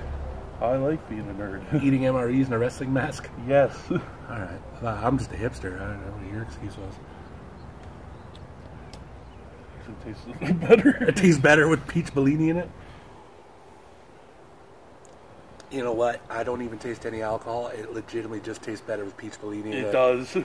I 0.61 0.75
like 0.77 1.07
being 1.09 1.29
a 1.29 1.33
nerd. 1.33 1.83
Eating 1.83 2.01
MREs 2.01 2.47
in 2.47 2.53
a 2.53 2.57
wrestling 2.57 2.93
mask. 2.93 3.29
yes. 3.47 3.77
All 3.91 3.99
right. 4.29 4.59
I'm 4.81 5.17
just 5.17 5.31
a 5.31 5.35
hipster. 5.35 5.75
I 5.81 5.87
don't 5.87 6.05
know 6.05 6.11
what 6.23 6.33
your 6.33 6.43
excuse 6.43 6.77
was. 6.77 6.93
it 9.89 10.05
tastes 10.05 10.23
a 10.25 10.29
little 10.43 10.55
better. 10.67 11.03
It 11.09 11.15
tastes 11.15 11.41
better 11.41 11.67
with 11.67 11.85
peach 11.87 12.13
Bellini 12.13 12.49
in 12.49 12.57
it. 12.57 12.69
You 15.71 15.83
know 15.83 15.91
what? 15.93 16.21
I 16.29 16.43
don't 16.43 16.61
even 16.61 16.77
taste 16.77 17.05
any 17.05 17.21
alcohol. 17.23 17.67
It 17.69 17.93
legitimately 17.93 18.41
just 18.41 18.61
tastes 18.61 18.85
better 18.85 19.03
with 19.03 19.17
peach 19.17 19.39
Bellini 19.41 19.71
it. 19.73 19.85
It 19.85 19.91
does. 19.91 20.37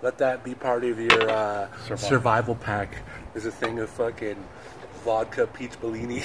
Let 0.00 0.18
that 0.18 0.44
be 0.44 0.54
part 0.54 0.84
of 0.84 0.98
your 1.00 1.28
uh, 1.28 1.68
Survival. 1.78 1.96
survival 1.96 2.54
pack. 2.54 3.02
Is 3.34 3.46
a 3.46 3.50
thing 3.50 3.80
of 3.80 3.90
fucking 3.90 4.36
vodka 5.06 5.46
peach 5.46 5.80
Bellini. 5.80 6.20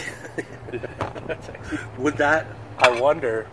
With 2.00 2.18
that, 2.18 2.48
I 2.80 3.00
wonder 3.00 3.48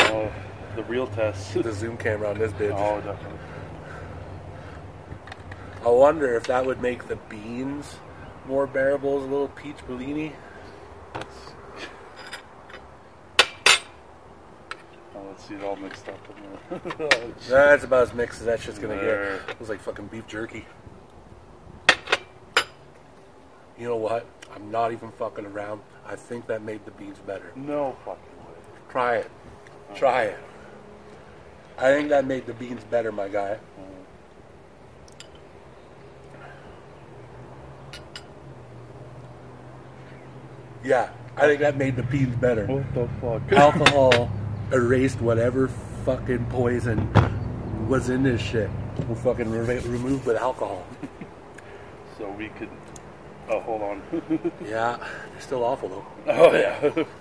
oh, 0.00 0.30
the 0.76 0.84
real 0.84 1.06
test. 1.06 1.54
the 1.54 1.72
zoom 1.72 1.96
camera 1.96 2.28
on 2.28 2.38
this 2.38 2.52
bitch. 2.52 2.78
Oh, 2.78 3.00
definitely. 3.00 3.38
I 5.84 5.88
wonder 5.88 6.34
if 6.36 6.46
that 6.48 6.66
would 6.66 6.82
make 6.82 7.08
the 7.08 7.16
beans 7.16 7.96
more 8.46 8.66
bearable 8.66 9.18
as 9.18 9.24
a 9.24 9.26
little 9.26 9.48
peach 9.48 9.76
Bellini. 9.86 10.34
Let's, 11.14 11.36
oh, 15.14 15.24
let's 15.28 15.48
see 15.48 15.54
it 15.54 15.64
all 15.64 15.76
mixed 15.76 16.06
up 16.10 16.18
in 16.70 16.98
there. 16.98 17.08
That's 17.48 17.84
about 17.84 18.02
as 18.02 18.12
mixed 18.14 18.40
as 18.40 18.46
that 18.46 18.60
shit's 18.60 18.78
gonna 18.78 18.96
There. 18.96 19.38
get. 19.46 19.50
It 19.50 19.60
was 19.60 19.70
like 19.70 19.80
fucking 19.80 20.08
beef 20.08 20.26
jerky. 20.26 20.66
You 23.78 23.88
know 23.88 23.96
what? 23.96 24.26
I'm 24.54 24.70
not 24.70 24.92
even 24.92 25.10
fucking 25.12 25.46
around. 25.46 25.80
I 26.06 26.16
think 26.16 26.46
that 26.46 26.62
made 26.62 26.84
the 26.84 26.90
beans 26.92 27.18
better. 27.26 27.50
no 27.56 27.96
fucking 28.04 28.36
way. 28.38 28.54
Try 28.88 29.16
it. 29.16 29.30
Try 29.94 30.22
it. 30.24 30.38
I 31.76 31.92
think 31.92 32.08
that 32.10 32.24
made 32.24 32.46
the 32.46 32.54
beans 32.54 32.84
better, 32.84 33.10
my 33.10 33.28
guy. 33.28 33.58
Yeah, 40.84 41.10
I 41.36 41.46
think 41.46 41.60
that 41.60 41.76
made 41.76 41.96
the 41.96 42.02
beans 42.02 42.36
better. 42.36 42.66
What 42.66 42.94
the 42.94 43.08
fuck? 43.20 43.52
Alcohol 43.52 44.30
erased 44.72 45.20
whatever 45.20 45.68
fucking 46.04 46.44
poison 46.46 47.08
was 47.88 48.10
in 48.10 48.22
this 48.22 48.40
shit. 48.40 48.68
We're 49.08 49.14
fucking 49.16 49.50
re- 49.50 49.78
removed 49.80 50.26
with 50.26 50.36
alcohol. 50.36 50.86
so 52.18 52.30
we 52.30 52.48
could. 52.50 52.68
Oh, 53.48 53.60
hold 53.60 53.82
on. 53.82 54.02
Yeah, 54.66 54.96
they're 54.98 55.40
still 55.40 55.64
awful 55.64 55.88
though. 55.88 56.06
oh 56.28 56.52
yeah. 56.54 57.04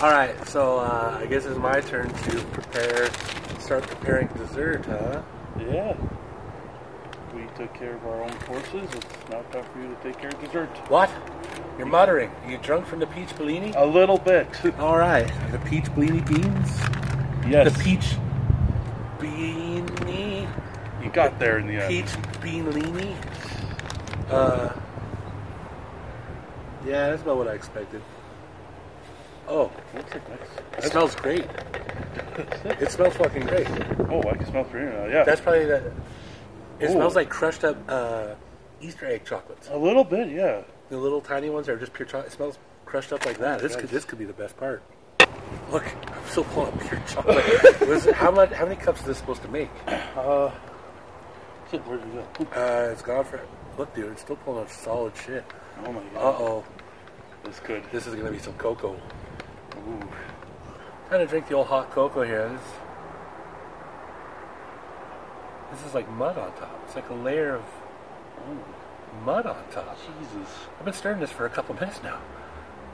All 0.00 0.10
right, 0.10 0.34
so 0.48 0.78
uh, 0.80 1.18
I 1.20 1.26
guess 1.26 1.46
it's 1.46 1.56
my 1.56 1.80
turn 1.80 2.08
to 2.08 2.36
prepare, 2.52 3.08
start 3.60 3.84
preparing 3.84 4.26
dessert, 4.28 4.84
huh? 4.86 5.22
yeah. 5.58 5.94
We 7.34 7.46
took 7.56 7.72
care 7.74 7.94
of 7.94 8.04
our 8.06 8.22
own 8.22 8.32
courses. 8.40 8.88
It's 8.92 9.28
now 9.30 9.40
time 9.52 9.64
for 9.72 9.80
you 9.80 9.88
to 9.88 9.94
take 10.02 10.18
care 10.18 10.28
of 10.30 10.40
dessert. 10.44 10.68
What? 10.88 11.10
You're 11.78 11.86
muttering. 11.86 12.30
Are 12.44 12.50
you 12.50 12.58
drunk 12.58 12.86
from 12.86 12.98
the 12.98 13.06
peach 13.06 13.34
Bellini? 13.36 13.72
A 13.76 13.86
little 13.86 14.18
bit. 14.18 14.48
All 14.78 14.98
right, 14.98 15.30
the 15.52 15.58
peach 15.60 15.86
Bellini 15.94 16.20
beans. 16.22 16.78
yes. 17.48 17.72
The 17.72 17.82
peach 17.82 18.16
beanie. 19.18 20.48
You 21.02 21.10
got 21.10 21.38
there 21.38 21.58
in 21.58 21.68
the 21.68 21.76
end. 21.76 21.88
Peach 21.88 22.12
beanini. 22.42 23.14
Uh, 24.30 24.72
yeah, 26.86 27.10
that's 27.10 27.22
about 27.22 27.36
what 27.36 27.48
I 27.48 27.52
expected. 27.52 28.02
Oh, 29.48 29.70
Looks 29.94 30.12
like 30.14 30.28
nice. 30.30 30.84
it 30.84 30.90
smells 30.90 31.14
great. 31.14 31.46
It 32.80 32.90
smells 32.90 33.14
fucking 33.16 33.42
great. 33.46 33.66
Oh, 34.10 34.22
I 34.28 34.34
can 34.36 34.46
smell 34.46 34.64
through 34.64 34.90
now. 34.90 35.06
Yeah. 35.06 35.24
That's 35.24 35.40
probably 35.40 35.66
the. 35.66 35.92
It 36.80 36.86
Ooh. 36.88 36.92
smells 36.92 37.14
like 37.14 37.28
crushed 37.28 37.62
up 37.64 37.76
uh, 37.88 38.34
Easter 38.80 39.06
egg 39.06 39.24
chocolates. 39.24 39.68
a 39.70 39.76
little 39.76 40.04
bit. 40.04 40.30
Yeah. 40.30 40.62
The 40.88 40.96
little 40.96 41.20
tiny 41.20 41.50
ones 41.50 41.68
are 41.68 41.76
just 41.78 41.92
pure 41.92 42.06
chocolate. 42.06 42.32
It 42.32 42.32
smells 42.36 42.58
crushed 42.86 43.12
up 43.12 43.24
like 43.26 43.38
that. 43.38 43.60
This 43.60 43.72
Nice. 43.72 43.82
could 43.82 43.90
this 43.90 44.04
could 44.04 44.18
be 44.18 44.24
the 44.24 44.32
best 44.32 44.56
part. 44.56 44.82
Look, 45.70 45.84
I'm 46.10 46.26
still 46.28 46.44
pulling 46.44 46.72
up 46.72 46.80
pure 46.80 47.02
chocolate. 47.06 47.80
Was 47.88 48.06
how 48.10 48.30
much? 48.30 48.50
How 48.52 48.64
many 48.64 48.76
cups 48.76 49.00
is 49.00 49.06
this 49.06 49.18
supposed 49.18 49.42
to 49.42 49.48
make? 49.48 49.70
Uh. 50.16 50.50
Where'd 51.70 52.00
you 52.02 52.22
go? 52.44 52.60
Uh, 52.60 52.90
it's 52.92 53.02
gone 53.02 53.24
for. 53.24 53.40
Look, 53.76 53.94
dude, 53.94 54.12
it's 54.12 54.22
still 54.22 54.36
pulling 54.36 54.60
out 54.62 54.70
solid 54.70 55.12
shit. 55.16 55.44
Oh 55.84 55.92
my 55.92 56.00
god. 56.14 56.16
Uh 56.16 56.42
oh, 56.44 56.64
That's 57.42 57.60
good. 57.60 57.82
this 57.92 58.06
is 58.06 58.14
gonna 58.14 58.30
be 58.30 58.38
some 58.38 58.54
cocoa. 58.54 58.92
Ooh. 58.92 60.08
Trying 61.08 61.20
to 61.20 61.26
drink 61.26 61.48
the 61.48 61.54
old 61.54 61.66
hot 61.66 61.90
cocoa 61.90 62.22
here. 62.22 62.48
This, 62.48 62.60
this 65.72 65.86
is 65.88 65.94
like 65.94 66.08
mud 66.10 66.38
on 66.38 66.52
top. 66.54 66.80
It's 66.86 66.94
like 66.94 67.08
a 67.10 67.14
layer 67.14 67.56
of 67.56 67.64
Oh, 68.46 68.58
mud 69.24 69.46
on 69.46 69.56
top. 69.70 69.96
Jesus. 69.98 70.48
I've 70.78 70.84
been 70.84 70.94
stirring 70.94 71.20
this 71.20 71.30
for 71.30 71.46
a 71.46 71.50
couple 71.50 71.74
minutes 71.74 72.02
now, 72.02 72.18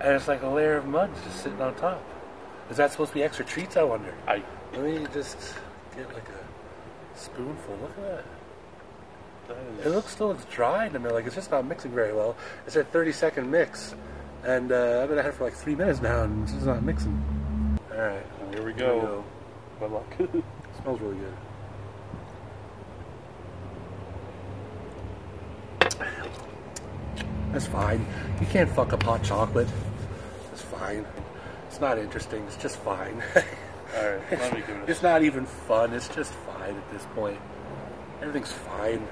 and 0.00 0.14
it's 0.14 0.28
like 0.28 0.42
a 0.42 0.48
layer 0.48 0.76
of 0.76 0.86
mud 0.86 1.10
just 1.24 1.42
sitting 1.42 1.60
on 1.60 1.74
top. 1.74 2.02
Is 2.70 2.76
that 2.76 2.92
supposed 2.92 3.10
to 3.10 3.14
be 3.14 3.22
extra 3.22 3.44
treats? 3.44 3.76
I 3.76 3.82
wonder. 3.82 4.14
I. 4.26 4.42
Let 4.72 4.82
me 4.84 5.06
just 5.12 5.36
get 5.96 6.06
like 6.14 6.28
a 6.28 7.18
spoonful. 7.18 7.76
Look 7.82 7.90
at 7.98 8.16
that. 8.16 8.24
It 9.84 9.88
looks 9.88 10.12
still 10.12 10.28
looks 10.28 10.44
dry 10.46 10.88
to 10.88 10.98
me. 10.98 11.10
Like 11.10 11.26
it's 11.26 11.34
just 11.34 11.50
not 11.50 11.64
mixing 11.66 11.92
very 11.92 12.12
well. 12.12 12.36
It's 12.66 12.76
a 12.76 12.84
30 12.84 13.12
second 13.12 13.50
mix, 13.50 13.94
and 14.44 14.72
uh, 14.72 15.00
I've 15.02 15.08
been 15.08 15.18
at 15.18 15.26
it 15.26 15.34
for 15.34 15.44
like 15.44 15.54
three 15.54 15.74
minutes 15.74 16.00
now, 16.00 16.24
and 16.24 16.42
it's 16.42 16.52
just 16.52 16.66
not 16.66 16.82
mixing. 16.82 17.78
All 17.92 17.98
right, 17.98 18.26
Here 18.52 18.64
we 18.64 18.72
here 18.74 18.86
go. 18.86 19.24
Good 19.78 19.90
luck. 19.90 20.06
smells 20.82 21.00
really 21.00 21.16
good. 21.16 21.34
That's 27.52 27.66
fine. 27.66 28.06
You 28.40 28.46
can't 28.46 28.70
fuck 28.70 28.92
up 28.92 29.02
hot 29.02 29.24
chocolate. 29.24 29.68
It's 30.52 30.62
fine. 30.62 31.04
It's 31.68 31.80
not 31.80 31.98
interesting. 31.98 32.44
It's 32.44 32.56
just 32.56 32.78
fine. 32.78 33.22
All 33.96 34.08
right. 34.08 34.20
Let 34.30 34.54
me 34.54 34.60
give 34.60 34.76
it. 34.76 34.88
it's 34.88 35.02
not 35.02 35.22
even 35.22 35.46
fun. 35.46 35.92
It's 35.92 36.08
just 36.08 36.32
fine 36.32 36.76
at 36.76 36.92
this 36.92 37.04
point. 37.14 37.38
Everything's 38.20 38.52
fine. 38.52 39.06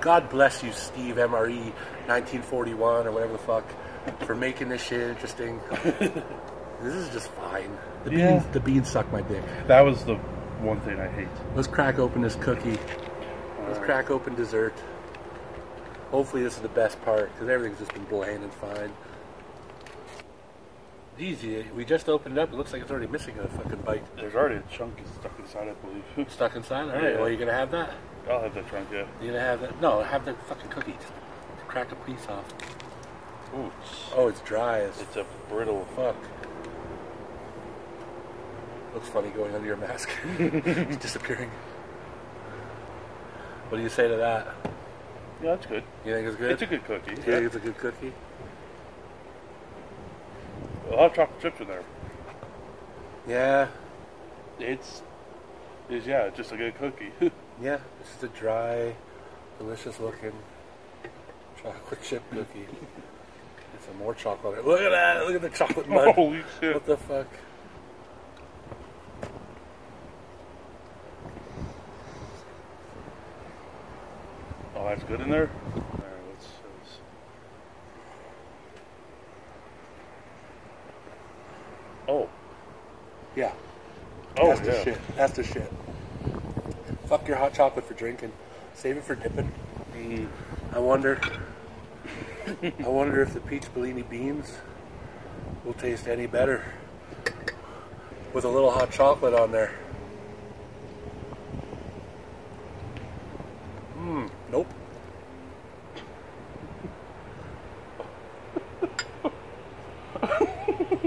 God 0.00 0.28
bless 0.30 0.62
you, 0.62 0.72
Steve 0.72 1.16
MRE 1.16 1.72
1941 2.06 3.06
or 3.06 3.12
whatever 3.12 3.32
the 3.32 3.38
fuck, 3.38 3.64
for 4.20 4.34
making 4.34 4.68
this 4.68 4.82
shit 4.82 5.00
interesting. 5.10 5.60
this 6.80 6.94
is 6.94 7.08
just 7.10 7.28
fine. 7.32 7.76
The 8.04 8.10
beans, 8.10 8.44
the 8.52 8.60
beans 8.60 8.90
suck 8.90 9.10
my 9.12 9.22
dick. 9.22 9.42
That 9.66 9.80
was 9.82 10.04
the 10.04 10.14
one 10.60 10.80
thing 10.82 10.98
I 11.00 11.08
hate. 11.08 11.28
Let's 11.54 11.68
crack 11.68 11.98
open 11.98 12.22
this 12.22 12.36
cookie. 12.36 12.70
Let's 12.70 12.80
Alright. 13.60 13.82
crack 13.82 14.10
open 14.10 14.34
dessert. 14.34 14.74
Hopefully 16.10 16.42
this 16.42 16.56
is 16.56 16.62
the 16.62 16.68
best 16.68 17.02
part 17.04 17.32
because 17.32 17.48
everything's 17.48 17.78
just 17.78 17.92
been 17.92 18.04
bland 18.04 18.42
and 18.42 18.52
fine. 18.54 18.92
Easy. 21.18 21.64
We 21.76 21.84
just 21.84 22.08
opened 22.08 22.36
it 22.36 22.40
up. 22.40 22.52
It 22.52 22.56
looks 22.56 22.72
like 22.72 22.82
it's 22.82 22.90
already 22.90 23.06
missing 23.06 23.38
a 23.38 23.46
fucking 23.48 23.82
bite. 23.82 24.04
There's 24.16 24.34
already 24.34 24.56
a 24.56 24.62
chunk 24.70 24.94
stuck 25.20 25.38
inside, 25.38 25.68
I 25.68 25.72
believe. 25.86 26.30
Stuck 26.30 26.56
inside? 26.56 26.88
Alright, 26.88 27.02
Yeah. 27.14 27.20
well, 27.20 27.28
you 27.30 27.36
gonna 27.36 27.52
have 27.52 27.70
that? 27.70 27.92
I'll 28.30 28.40
have 28.42 28.54
that 28.54 28.70
chunk, 28.70 28.88
yeah. 28.92 29.04
You 29.20 29.28
gonna 29.28 29.40
have 29.40 29.60
that? 29.60 29.80
No, 29.80 30.02
have 30.02 30.24
the 30.24 30.34
fucking 30.48 30.70
cookie. 30.70 30.92
Just 30.92 31.12
crack 31.68 31.92
a 31.92 31.94
piece 31.96 32.26
off. 32.28 32.44
Ooh, 33.54 33.70
it's, 33.82 34.10
Oh, 34.16 34.28
it's 34.28 34.40
dry 34.40 34.80
as 34.80 35.00
it's 35.00 35.16
a 35.16 35.24
brittle. 35.48 35.86
fuck. 35.94 36.16
Looks 38.94 39.08
funny 39.08 39.28
going 39.30 39.54
under 39.54 39.66
your 39.66 39.76
mask. 39.76 40.08
He's 40.38 40.96
disappearing. 40.96 41.50
What 43.68 43.78
do 43.78 43.82
you 43.82 43.88
say 43.88 44.08
to 44.08 44.16
that? 44.16 44.46
Yeah, 45.42 45.54
that's 45.56 45.66
good. 45.66 45.82
You 46.04 46.14
think 46.14 46.28
it's 46.28 46.36
good? 46.36 46.50
It's 46.52 46.62
a 46.62 46.66
good 46.66 46.84
cookie. 46.84 47.10
You 47.10 47.16
Yeah. 47.18 47.24
think 47.24 47.46
it's 47.46 47.56
a 47.56 47.60
good 47.60 47.76
cookie? 47.78 48.12
A 50.90 50.94
lot 50.94 51.06
of 51.10 51.14
chocolate 51.14 51.40
chips 51.40 51.60
in 51.60 51.66
there. 51.66 51.82
Yeah, 53.26 53.68
It's, 54.60 55.02
it's 55.88 56.06
yeah, 56.06 56.28
just 56.30 56.52
a 56.52 56.56
good 56.56 56.76
cookie. 56.78 57.10
yeah. 57.60 57.78
this 58.00 58.16
is 58.16 58.22
a 58.24 58.28
dry, 58.28 58.94
delicious 59.58 59.98
looking 60.00 60.32
chocolate 61.62 62.02
chip 62.02 62.22
cookie. 62.30 62.66
It's 63.74 63.86
some 63.86 63.96
more 63.98 64.14
chocolate. 64.14 64.66
Look 64.66 64.80
at 64.80 64.90
that! 64.90 65.26
Look 65.26 65.34
at 65.36 65.42
the 65.42 65.50
chocolate 65.50 65.88
mud. 65.88 66.14
Holy 66.14 66.42
shit! 66.60 66.74
What 66.74 66.86
the 66.86 66.96
fuck? 66.96 67.26
Oh, 74.76 74.84
that's 74.86 75.02
good 75.04 75.20
in 75.20 75.30
there. 75.30 75.50
All 75.74 75.80
right, 75.80 76.04
let's, 76.30 76.46
let's 76.78 76.98
Oh, 82.08 82.28
Yeah. 83.36 83.52
oh 84.38 84.48
That's 84.48 84.60
yeah. 84.60 84.72
the 84.72 84.84
shit. 84.84 85.16
That's 85.16 85.32
the 85.34 85.44
shit. 85.44 85.72
Fuck 87.06 87.28
your 87.28 87.36
hot 87.36 87.52
chocolate 87.52 87.84
for 87.84 87.94
drinking. 87.94 88.32
Save 88.74 88.96
it 88.96 89.04
for 89.04 89.14
dipping. 89.14 89.52
Mm, 89.94 90.26
I 90.72 90.78
wonder. 90.78 91.20
I 92.62 92.88
wonder 92.88 93.20
if 93.22 93.34
the 93.34 93.40
peach 93.40 93.72
Bellini 93.74 94.02
beans 94.02 94.58
will 95.64 95.74
taste 95.74 96.08
any 96.08 96.26
better 96.26 96.64
with 98.32 98.44
a 98.44 98.48
little 98.48 98.70
hot 98.70 98.90
chocolate 98.90 99.34
on 99.34 99.52
there. 99.52 99.72
Hmm. 103.94 104.26
Nope. 104.50 104.66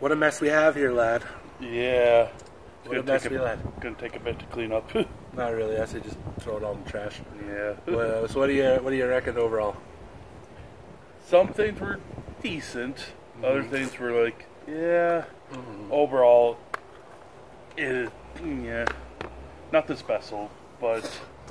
what 0.00 0.10
a 0.10 0.16
mess 0.16 0.40
we 0.40 0.48
have 0.48 0.74
here, 0.74 0.92
lad. 0.92 1.22
Yeah. 1.62 2.28
It's 2.84 2.88
What 2.88 2.96
a 2.98 3.00
gonna 3.00 3.12
mess 3.12 3.22
take 3.22 3.30
we 3.32 3.36
a, 3.38 3.46
had. 3.48 3.80
gonna 3.80 3.94
take 3.96 4.16
a 4.16 4.20
bit 4.20 4.38
to 4.40 4.44
clean 4.46 4.72
up. 4.72 4.90
Not 5.34 5.54
really. 5.54 5.78
I 5.78 5.84
say 5.84 6.00
just 6.00 6.18
throw 6.40 6.56
it 6.56 6.64
all 6.64 6.72
in 6.74 6.84
the 6.84 6.90
trash. 6.90 7.20
yeah. 7.46 7.74
Well, 7.86 8.24
uh, 8.24 8.28
so 8.28 8.40
what 8.40 8.48
do 8.48 8.52
you 8.54 8.64
what 8.82 8.90
do 8.90 8.96
you 8.96 9.06
reckon 9.06 9.36
overall? 9.38 9.76
Some 11.26 11.48
things 11.48 11.80
were 11.80 12.00
decent. 12.42 12.96
Mm-hmm. 12.96 13.44
Other 13.44 13.62
things 13.62 13.98
were 13.98 14.24
like, 14.24 14.46
yeah. 14.66 15.24
Mm-hmm. 15.52 15.92
Overall, 15.92 16.58
it 17.76 18.10
yeah, 18.44 18.84
nothing 19.72 19.96
special. 19.96 20.50
But 20.80 21.08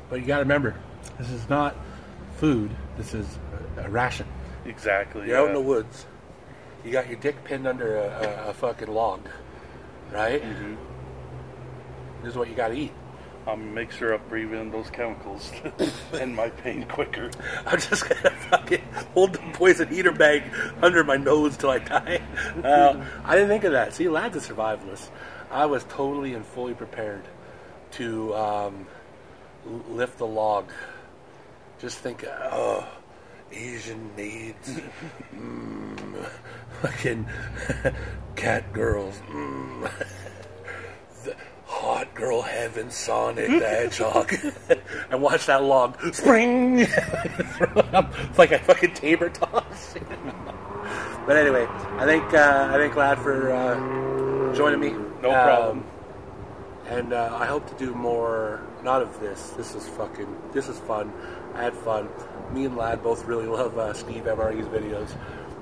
But 0.09 0.19
you 0.19 0.25
got 0.25 0.37
to 0.37 0.43
remember, 0.43 0.75
this 1.17 1.29
is 1.29 1.47
not 1.49 1.75
food. 2.37 2.71
This 2.97 3.13
is 3.13 3.27
a, 3.77 3.85
a 3.85 3.89
ration. 3.89 4.27
exactly. 4.65 5.21
You're 5.27 5.37
yeah. 5.37 5.41
out 5.43 5.47
in 5.47 5.53
the 5.53 5.61
woods. 5.61 6.05
You 6.83 6.91
got 6.91 7.07
your 7.07 7.17
dick 7.19 7.41
pinned 7.45 7.67
under 7.67 7.95
a, 7.97 8.45
a, 8.47 8.49
a 8.49 8.53
fucking 8.53 8.87
log, 8.89 9.21
right? 10.11 10.41
Mhm. 10.43 10.77
This 12.21 12.31
is 12.31 12.37
what 12.37 12.49
you 12.49 12.55
got 12.55 12.69
to 12.69 12.75
eat. 12.75 12.93
I'll 13.47 13.55
make 13.57 13.91
sure 13.91 14.13
I 14.13 14.17
breathe 14.17 14.53
in 14.53 14.69
those 14.69 14.91
chemicals 14.91 15.51
and 16.13 16.35
my 16.35 16.49
pain 16.49 16.85
quicker. 16.85 17.31
I'm 17.65 17.79
just 17.79 18.07
gonna 18.07 18.29
fucking 18.29 18.83
hold 19.15 19.33
the 19.33 19.39
poison 19.53 19.87
heater 19.87 20.11
bag 20.11 20.43
under 20.81 21.03
my 21.03 21.17
nose 21.17 21.57
till 21.57 21.71
I 21.71 21.79
die. 21.79 22.21
Uh, 22.63 23.03
I 23.25 23.33
didn't 23.35 23.49
think 23.49 23.63
of 23.63 23.71
that. 23.71 23.93
See, 23.93 24.07
lad's 24.09 24.37
a 24.37 24.53
survivalist. 24.53 25.09
I 25.49 25.65
was 25.65 25.83
totally 25.85 26.33
and 26.35 26.45
fully 26.45 26.73
prepared 26.75 27.23
to 27.93 28.35
um, 28.35 28.85
lift 29.89 30.17
the 30.19 30.27
log. 30.27 30.69
Just 31.79 31.97
think, 31.97 32.23
oh, 32.27 32.87
Asian 33.51 34.09
maids, 34.15 34.79
mm, 35.35 36.25
fucking 36.81 37.25
cat 38.35 38.71
girls, 38.73 39.19
mm, 39.29 39.91
the 41.23 41.35
hot 41.65 42.13
girl 42.13 42.41
heaven, 42.41 42.89
Sonic 42.89 43.47
the 43.47 43.59
Hedgehog, 43.59 44.33
and 45.11 45.21
watch 45.21 45.45
that 45.47 45.63
log 45.63 45.97
spring. 46.13 46.79
it's 46.79 48.37
like 48.37 48.51
a 48.51 48.59
fucking 48.59 48.91
caber 48.93 49.29
toss. 49.29 49.95
but 51.27 51.35
anyway, 51.37 51.65
I 51.97 52.05
think 52.05 52.33
uh, 52.33 52.69
I 52.71 52.77
think 52.77 52.93
glad 52.93 53.19
for 53.19 53.51
uh, 53.51 54.55
joining 54.55 54.79
me. 54.79 54.89
No 55.21 55.29
Um, 55.29 55.43
problem. 55.45 55.85
and 56.87 57.13
uh, 57.13 57.37
I 57.39 57.45
hope 57.45 57.67
to 57.69 57.75
do 57.85 57.93
more. 57.93 58.61
Not 58.83 59.03
of 59.03 59.19
this. 59.19 59.51
This 59.51 59.75
is 59.75 59.87
fucking. 59.89 60.35
This 60.53 60.67
is 60.67 60.79
fun. 60.79 61.13
I 61.55 61.63
had 61.63 61.73
fun. 61.73 62.09
Me 62.53 62.65
and 62.65 62.75
Lad 62.75 63.03
both 63.03 63.25
really 63.25 63.45
love 63.45 63.77
uh, 63.77 63.93
Steve 63.93 64.23
MRE's 64.23 64.67
videos. 64.67 65.15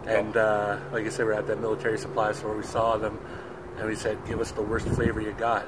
And 0.08 0.36
uh, 0.38 0.80
like 0.92 1.06
I 1.06 1.10
said, 1.10 1.26
we're 1.26 1.34
at 1.34 1.48
that 1.48 1.60
military 1.60 1.98
supply 1.98 2.32
store. 2.32 2.56
We 2.56 2.64
saw 2.64 2.98
them, 2.98 3.20
and 3.78 3.88
we 3.88 3.96
said, 3.96 4.18
"Give 4.26 4.40
us 4.40 4.52
the 4.52 4.62
worst 4.62 4.88
flavor 4.88 5.22
you 5.22 5.34
got." 5.34 5.68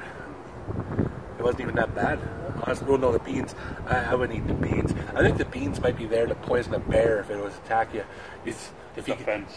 It 1.37 1.43
wasn't 1.43 1.61
even 1.61 1.75
that 1.75 1.93
bad. 1.95 2.19
Honestly, 2.63 2.87
well, 2.87 2.97
no, 2.97 3.11
the 3.11 3.19
beans. 3.19 3.55
I, 3.87 3.97
I 3.97 4.15
wouldn't 4.15 4.37
eat 4.37 4.47
the 4.47 4.53
beans. 4.53 4.93
I 5.15 5.21
think 5.21 5.37
the 5.37 5.45
beans 5.45 5.79
might 5.81 5.97
be 5.97 6.05
there 6.05 6.25
to 6.25 6.35
poison 6.35 6.73
a 6.73 6.79
bear 6.79 7.19
if 7.19 7.29
it 7.29 7.41
was 7.41 7.55
attack 7.65 7.93
you. 7.93 8.03
It's, 8.45 8.71
if 8.95 9.05
he, 9.05 9.13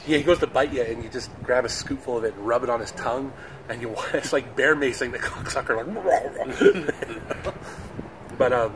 yeah, 0.07 0.19
he 0.19 0.23
goes 0.23 0.39
to 0.39 0.47
bite 0.47 0.73
you, 0.73 0.83
and 0.83 1.03
you 1.03 1.11
just 1.11 1.31
grab 1.43 1.65
a 1.65 1.69
scoopful 1.69 2.19
of 2.19 2.25
it 2.25 2.35
and 2.35 2.47
rub 2.47 2.63
it 2.63 2.71
on 2.71 2.81
his 2.81 2.93
tongue, 2.93 3.33
and 3.69 3.81
you 3.81 3.95
it's 4.13 4.33
like 4.33 4.57
bear 4.57 4.75
macing 4.75 5.13
the 5.13 5.19
cocksucker. 5.19 5.77
Like, 5.77 7.55
but 8.39 8.53
um, 8.53 8.75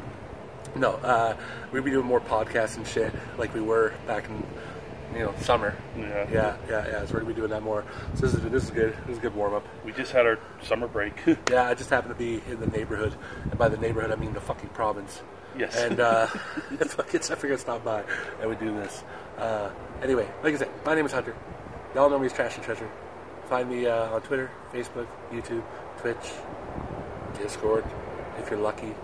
no, 0.76 0.92
uh, 0.96 1.36
we'll 1.72 1.82
be 1.82 1.90
doing 1.90 2.06
more 2.06 2.20
podcasts 2.20 2.76
and 2.76 2.86
shit 2.86 3.12
like 3.36 3.54
we 3.54 3.60
were 3.60 3.94
back 4.06 4.28
in 4.28 4.42
you 5.14 5.20
know 5.20 5.34
summer. 5.40 5.76
Yeah. 5.96 6.26
yeah, 6.30 6.56
yeah, 6.68 6.86
yeah. 6.86 7.06
So 7.06 7.14
we're 7.14 7.20
gonna 7.20 7.34
be 7.34 7.34
doing 7.34 7.50
that 7.50 7.62
more. 7.62 7.84
So 8.14 8.26
this 8.26 8.34
is 8.34 8.42
this 8.50 8.64
is 8.64 8.70
good. 8.70 8.94
This 9.06 9.12
is 9.12 9.18
a 9.18 9.20
good 9.20 9.34
warm 9.34 9.54
up. 9.54 9.66
We 9.84 9.92
just 9.92 10.12
had 10.12 10.26
our 10.26 10.38
summer 10.62 10.88
break. 10.88 11.14
Yeah, 11.50 11.68
I 11.68 11.74
just 11.74 11.90
happened 11.90 12.14
to 12.14 12.18
be 12.18 12.42
in 12.50 12.60
the 12.60 12.66
neighborhood, 12.66 13.14
and 13.44 13.58
by 13.58 13.68
the 13.68 13.78
neighborhood 13.78 14.10
I 14.10 14.16
mean 14.16 14.34
the 14.34 14.40
fucking 14.40 14.70
province. 14.70 15.22
Yes. 15.56 15.76
And 15.76 16.00
uh, 16.00 16.26
fucking 16.86 17.20
I 17.20 17.34
figured 17.34 17.52
I'd 17.52 17.60
stop 17.60 17.84
by 17.84 18.04
and 18.40 18.50
we 18.50 18.56
do 18.56 18.72
this. 18.74 19.02
Uh, 19.38 19.70
anyway, 20.02 20.28
like 20.42 20.54
I 20.54 20.58
said, 20.58 20.68
my 20.84 20.94
name 20.94 21.06
is 21.06 21.12
Hunter. 21.12 21.34
Y'all 21.94 22.10
know 22.10 22.18
me 22.18 22.26
as 22.26 22.32
Trash 22.32 22.56
and 22.56 22.64
Treasure. 22.64 22.88
Find 23.48 23.70
me 23.70 23.86
uh, 23.86 24.10
on 24.10 24.20
Twitter, 24.22 24.50
Facebook, 24.72 25.06
YouTube, 25.32 25.64
Twitch, 25.98 26.32
Discord, 27.38 27.84
if 28.38 28.50
you're 28.50 28.60
lucky. 28.60 28.94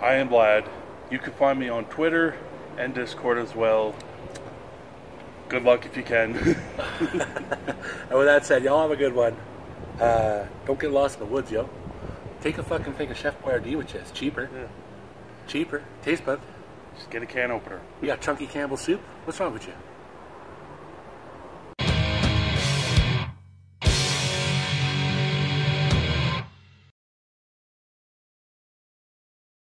I 0.00 0.14
am 0.14 0.28
Vlad. 0.28 0.68
You 1.10 1.18
can 1.18 1.32
find 1.32 1.58
me 1.58 1.68
on 1.68 1.84
Twitter 1.86 2.36
and 2.76 2.94
Discord 2.94 3.38
as 3.38 3.54
well. 3.54 3.94
Good 5.48 5.62
luck 5.62 5.86
if 5.86 5.96
you 5.96 6.02
can. 6.02 6.34
And 8.08 8.18
with 8.18 8.26
that 8.26 8.46
said, 8.46 8.62
y'all 8.62 8.82
have 8.82 8.90
a 8.90 8.96
good 8.96 9.14
one. 9.14 9.36
Uh, 10.00 10.46
don't 10.64 10.78
get 10.78 10.90
lost 10.90 11.18
in 11.18 11.26
the 11.26 11.32
woods, 11.32 11.50
yo. 11.50 11.68
Take 12.40 12.58
a 12.58 12.62
fucking 12.62 12.92
thing 12.94 13.10
of 13.10 13.16
Chef 13.16 13.40
Boyardee 13.42 13.76
with 13.76 13.92
you. 13.94 14.00
It's 14.00 14.12
cheaper. 14.12 14.48
Cheaper. 15.48 15.82
Taste 16.02 16.24
bud. 16.24 16.40
Just 16.96 17.10
get 17.10 17.22
a 17.22 17.26
can 17.26 17.50
opener. 17.50 17.80
You 18.00 18.06
got 18.06 18.20
Chunky 18.20 18.46
Campbell 18.46 18.76
soup? 18.76 19.00
What's 19.24 19.40
wrong 19.40 19.52
with 19.52 19.66
you? 19.66 19.74